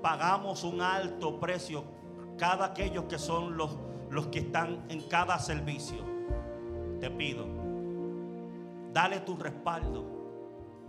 [0.01, 1.83] pagamos un alto precio
[2.37, 3.75] cada aquellos que son los,
[4.09, 5.97] los que están en cada servicio.
[6.99, 7.45] Te pido,
[8.93, 10.05] dale tu respaldo,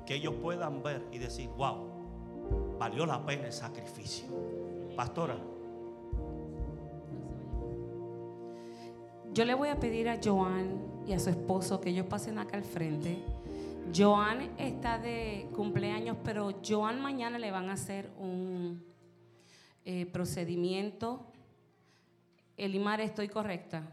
[0.06, 4.26] que ellos puedan ver y decir, wow, valió la pena el sacrificio.
[4.96, 5.36] Pastora.
[9.32, 12.56] Yo le voy a pedir a Joan y a su esposo que ellos pasen acá
[12.56, 13.22] al frente.
[13.94, 18.84] Joan está de cumpleaños, pero Joan mañana le van a hacer un
[19.84, 21.26] eh, procedimiento.
[22.56, 23.90] Elimar, ¿estoy correcta?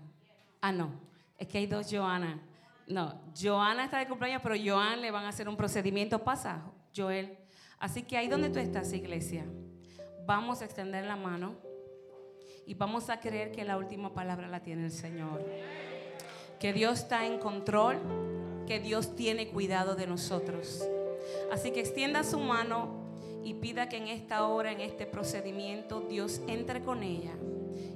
[0.59, 0.91] Ah, no,
[1.37, 2.41] es que hay dos Joana.
[2.87, 6.23] No, Joana está de cumpleaños, pero Joan le van a hacer un procedimiento.
[6.23, 6.63] Pasa,
[6.95, 7.37] Joel.
[7.79, 9.45] Así que ahí donde tú estás, iglesia,
[10.25, 11.55] vamos a extender la mano
[12.65, 15.45] y vamos a creer que la última palabra la tiene el Señor.
[16.59, 17.99] Que Dios está en control,
[18.65, 20.83] que Dios tiene cuidado de nosotros.
[21.51, 23.05] Así que extienda su mano
[23.43, 27.33] y pida que en esta hora, en este procedimiento, Dios entre con ella.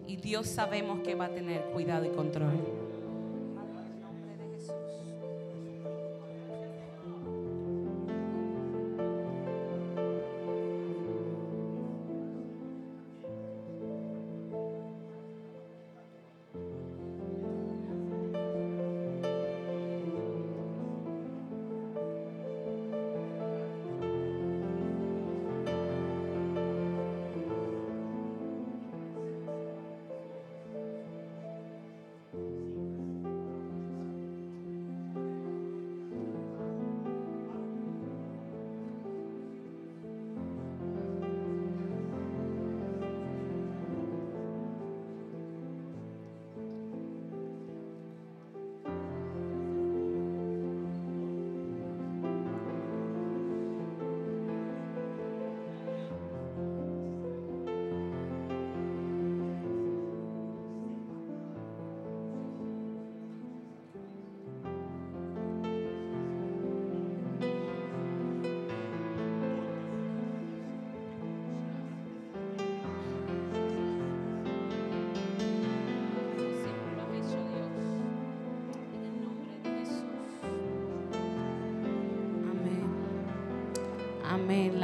[0.08, 2.79] Y Dios sabemos que va a tener cuidado y control.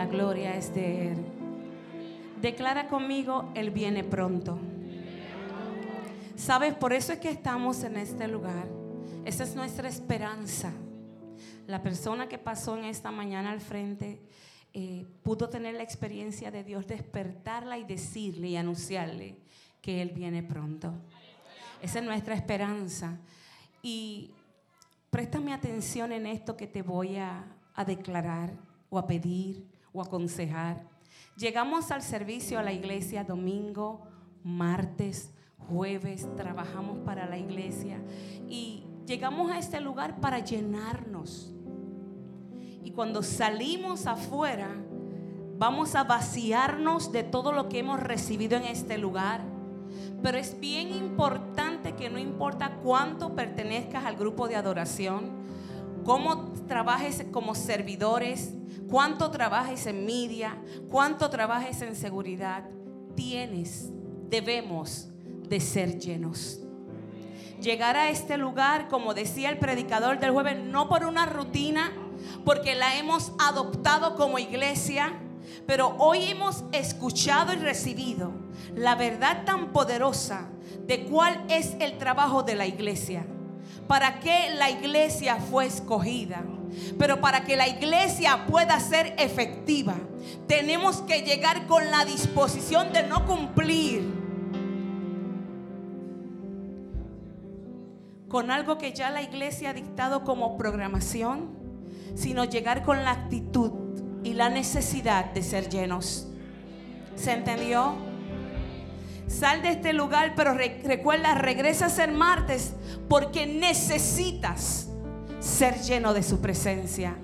[0.05, 1.17] Gloria es de Él.
[2.41, 4.59] Declara conmigo, Él viene pronto.
[6.35, 6.73] ¿Sabes?
[6.75, 8.67] Por eso es que estamos en este lugar.
[9.23, 10.71] Esa es nuestra esperanza.
[11.65, 14.21] La persona que pasó en esta mañana al frente
[14.73, 19.37] eh, pudo tener la experiencia de Dios despertarla y decirle y anunciarle
[19.81, 20.93] que Él viene pronto.
[21.81, 23.17] Esa es nuestra esperanza.
[23.81, 24.31] Y
[25.09, 27.45] préstame atención en esto que te voy a
[27.85, 28.53] declarar
[28.89, 30.87] o a pedir o aconsejar.
[31.37, 34.03] Llegamos al servicio a la iglesia domingo,
[34.43, 35.33] martes,
[35.67, 37.99] jueves, trabajamos para la iglesia
[38.47, 41.53] y llegamos a este lugar para llenarnos.
[42.83, 44.69] Y cuando salimos afuera,
[45.57, 49.41] vamos a vaciarnos de todo lo que hemos recibido en este lugar.
[50.21, 55.31] Pero es bien importante que no importa cuánto pertenezcas al grupo de adoración,
[56.03, 58.53] cómo trabajes como servidores,
[58.89, 60.57] cuánto trabajes en media,
[60.89, 62.63] cuánto trabajes en seguridad,
[63.15, 63.89] tienes,
[64.29, 65.09] debemos
[65.47, 66.59] de ser llenos.
[67.61, 71.91] Llegar a este lugar, como decía el predicador del jueves, no por una rutina,
[72.43, 75.13] porque la hemos adoptado como iglesia,
[75.65, 78.31] pero hoy hemos escuchado y recibido
[78.75, 80.49] la verdad tan poderosa
[80.85, 83.25] de cuál es el trabajo de la iglesia.
[83.87, 86.43] Para qué la iglesia fue escogida.
[86.97, 89.95] Pero para que la iglesia pueda ser efectiva,
[90.47, 94.25] tenemos que llegar con la disposición de no cumplir
[98.27, 101.65] con algo que ya la iglesia ha dictado como programación
[102.15, 103.71] sino llegar con la actitud
[104.23, 106.27] y la necesidad de ser llenos.
[107.15, 107.93] ¿Se entendió?
[109.27, 112.73] Sal de este lugar, pero recuerda, regresa a ser martes
[113.09, 114.89] porque necesitas
[115.45, 117.15] ser lleno de su presencia.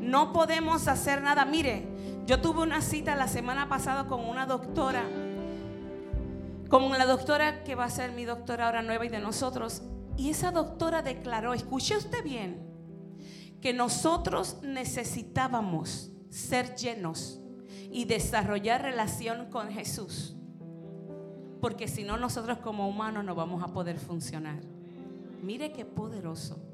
[0.00, 1.44] No podemos hacer nada.
[1.44, 1.86] Mire,
[2.26, 5.04] yo tuve una cita la semana pasada con una doctora,
[6.68, 9.82] con la doctora que va a ser mi doctora ahora nueva y de nosotros.
[10.16, 12.66] Y esa doctora declaró, escuche usted bien,
[13.60, 17.40] que nosotros necesitábamos ser llenos
[17.90, 20.34] y desarrollar relación con Jesús.
[21.60, 24.60] Porque si no, nosotros como humanos no vamos a poder funcionar.
[25.42, 26.67] Mire qué poderoso.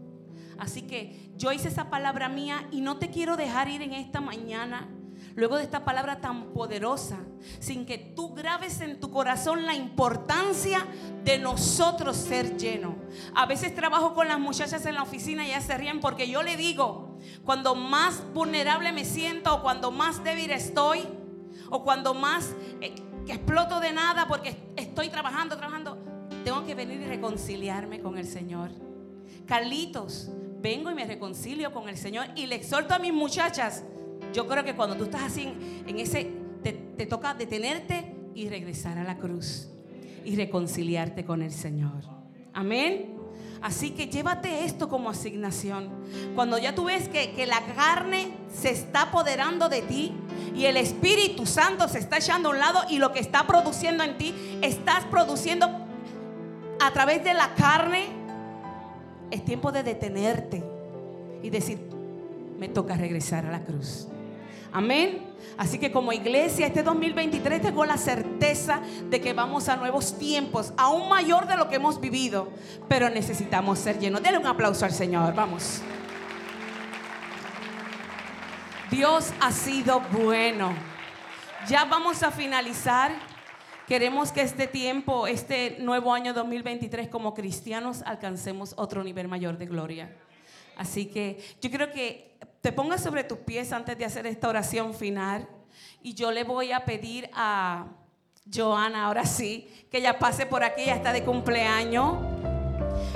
[0.58, 4.20] Así que yo hice esa palabra mía y no te quiero dejar ir en esta
[4.20, 4.88] mañana
[5.36, 7.18] luego de esta palabra tan poderosa,
[7.58, 10.86] sin que tú grabes en tu corazón la importancia
[11.24, 12.94] de nosotros ser llenos.
[13.34, 16.42] A veces trabajo con las muchachas en la oficina y ellas se ríen porque yo
[16.42, 21.06] le digo, cuando más vulnerable me siento o cuando más débil estoy
[21.70, 22.94] o cuando más eh,
[23.26, 25.98] que exploto de nada porque estoy trabajando, trabajando,
[26.44, 28.70] tengo que venir y reconciliarme con el Señor.
[29.46, 30.30] Carlitos,
[30.64, 33.84] vengo y me reconcilio con el Señor y le exhorto a mis muchachas
[34.32, 35.52] yo creo que cuando tú estás así
[35.86, 36.72] en, ese, te,
[37.04, 39.68] toca detenerte y regresar a la cruz
[40.24, 42.02] y reconciliarte con el Señor.
[42.54, 43.14] Amén.
[43.60, 45.90] Así que llévate esto como asignación.
[46.34, 50.12] Cuando ya tú ves que, que, la carne se está apoderando de ti
[50.54, 54.02] y el Espíritu Santo se está echando a un lado y lo que está produciendo
[54.02, 55.68] en ti, estás produciendo
[56.80, 58.23] a través de la carne,
[59.30, 60.62] es tiempo de detenerte
[61.42, 61.78] y decir,
[62.58, 64.08] me toca regresar a la cruz.
[64.72, 65.22] Amén.
[65.56, 70.72] Así que como iglesia, este 2023 tengo la certeza de que vamos a nuevos tiempos,
[70.76, 72.48] aún mayor de lo que hemos vivido,
[72.88, 74.22] pero necesitamos ser llenos.
[74.22, 75.80] Denle un aplauso al Señor, vamos.
[78.90, 80.72] Dios ha sido bueno.
[81.68, 83.12] Ya vamos a finalizar.
[83.86, 89.66] Queremos que este tiempo, este nuevo año 2023 como cristianos, alcancemos otro nivel mayor de
[89.66, 90.10] gloria.
[90.76, 94.94] Así que yo creo que te pongas sobre tus pies antes de hacer esta oración
[94.94, 95.46] final.
[96.02, 97.88] Y yo le voy a pedir a
[98.52, 102.16] Joana, ahora sí, que ella pase por aquí, ya está de cumpleaños.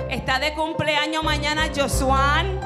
[0.07, 2.59] Está de cumpleaños mañana Josuan.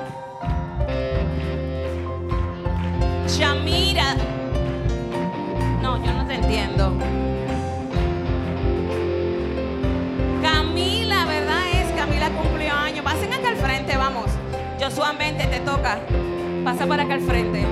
[3.27, 4.15] Shamira.
[5.81, 6.97] No, yo no te entiendo.
[14.83, 15.97] Josuan, vente, te toca.
[16.65, 17.65] Pasa para acá al frente.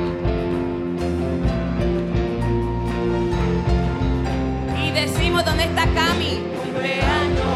[4.81, 6.39] Y decimos, ¿dónde está Cami?
[6.63, 7.51] Cumpleaños.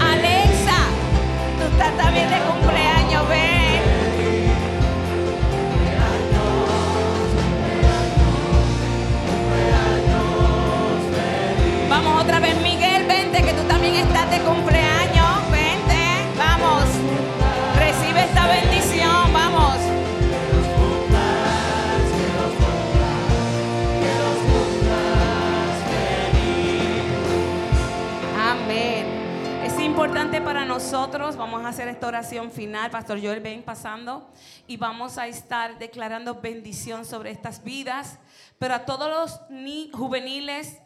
[0.00, 0.88] Alexa,
[1.58, 3.82] tú estás también de cumpleaños, ven.
[11.90, 14.71] Vamos otra vez, Miguel, vente, que tú también estás de cumpleaños.
[30.40, 34.32] Para nosotros, vamos a hacer esta oración final, Pastor Joel, ven pasando,
[34.66, 38.18] y vamos a estar declarando bendición sobre estas vidas,
[38.58, 39.40] pero a todos los
[39.92, 40.80] juveniles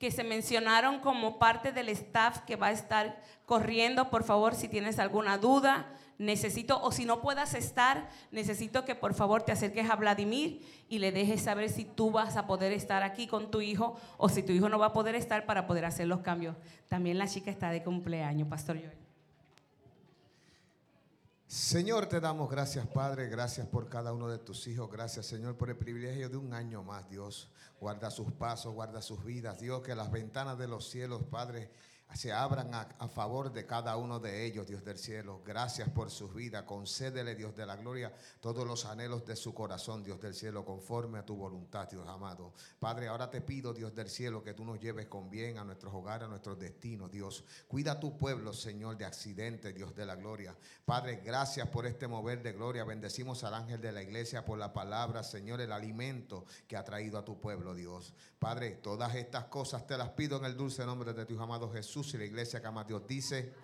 [0.00, 4.68] que se mencionaron como parte del staff que va a estar corriendo, por favor, si
[4.68, 5.86] tienes alguna duda,
[6.18, 10.98] necesito, o si no puedas estar, necesito que por favor te acerques a Vladimir y
[10.98, 14.42] le dejes saber si tú vas a poder estar aquí con tu hijo o si
[14.42, 16.56] tu hijo no va a poder estar para poder hacer los cambios.
[16.88, 19.08] También la chica está de cumpleaños, Pastor Joel.
[21.46, 23.28] Señor, te damos gracias, Padre.
[23.28, 24.90] Gracias por cada uno de tus hijos.
[24.90, 27.48] Gracias, Señor, por el privilegio de un año más, Dios.
[27.80, 29.58] Guarda sus pasos, guarda sus vidas.
[29.58, 31.70] Dios, que las ventanas de los cielos, Padre,
[32.14, 35.42] se abran a, favor de cada uno de ellos, Dios del cielo.
[35.44, 36.64] Gracias por sus vidas.
[36.64, 41.18] Concédele, Dios de la gloria, todos los anhelos de su corazón, Dios del cielo, conforme
[41.18, 42.54] a tu voluntad, Dios amado.
[42.80, 45.92] Padre, ahora te pido, Dios del cielo, que tú nos lleves con bien a nuestros
[45.92, 47.44] hogares, a nuestros destinos, Dios.
[47.68, 50.56] Cuida a tu pueblo, Señor, de accidentes, Dios de la gloria.
[50.84, 52.84] Padre, gracias por este mover de gloria.
[52.84, 57.18] Bendecimos al ángel de la iglesia por la palabra, Señor, el alimento que ha traído
[57.18, 58.14] a tu pueblo, Dios.
[58.38, 61.97] Padre, todas estas cosas te las pido en el dulce nombre de tu amado Jesús
[61.98, 63.54] y la iglesia que ama Dios dice.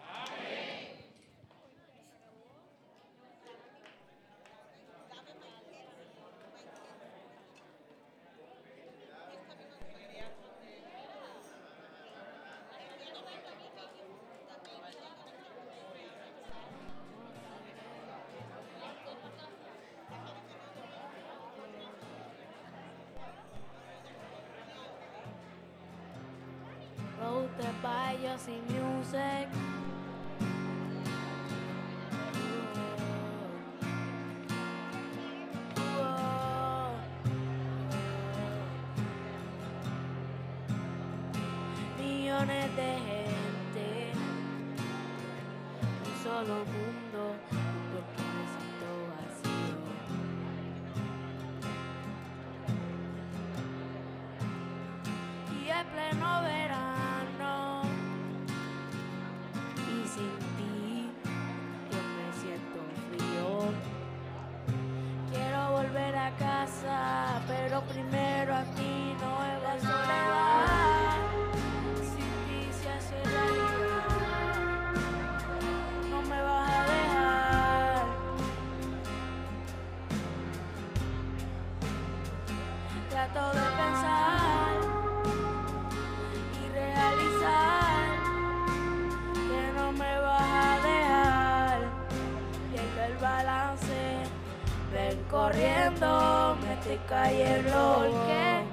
[96.95, 97.97] Me estoy cayendo.
[97.99, 98.65] Porque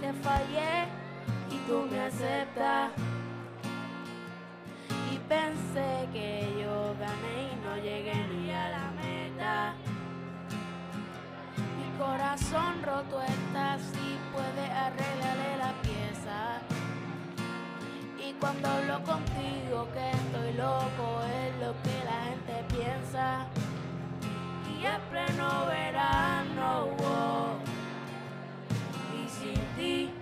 [0.00, 0.88] te fallé
[1.50, 2.90] y tú me aceptas.
[5.12, 9.74] Y pensé que yo gané y no llegué ni a la meta.
[11.78, 16.60] Mi corazón roto está, si puede arreglarle la pieza.
[18.18, 23.46] Y cuando hablo contigo que estoy loco es lo que la gente piensa.
[24.84, 27.56] Y es pleno verano, wow.
[29.14, 30.12] y sin ti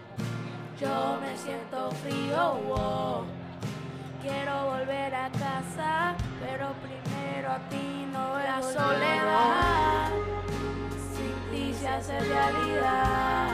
[0.80, 3.24] yo me siento frío, wow.
[4.22, 10.10] Quiero volver a casa, pero primero a ti no es la soledad.
[11.12, 13.48] Sin ti se hace realidad.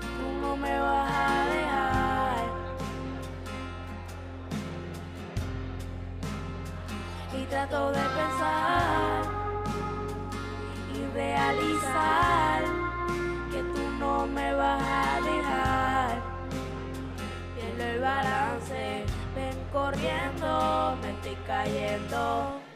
[0.00, 2.44] Tú no me vas a dejar.
[7.38, 9.37] Y trato de pensar
[11.14, 12.62] realizar
[13.50, 16.22] que tú no me vas a dejar.
[17.54, 19.04] Pierdo el balance,
[19.34, 22.67] ven corriendo, me estoy cayendo.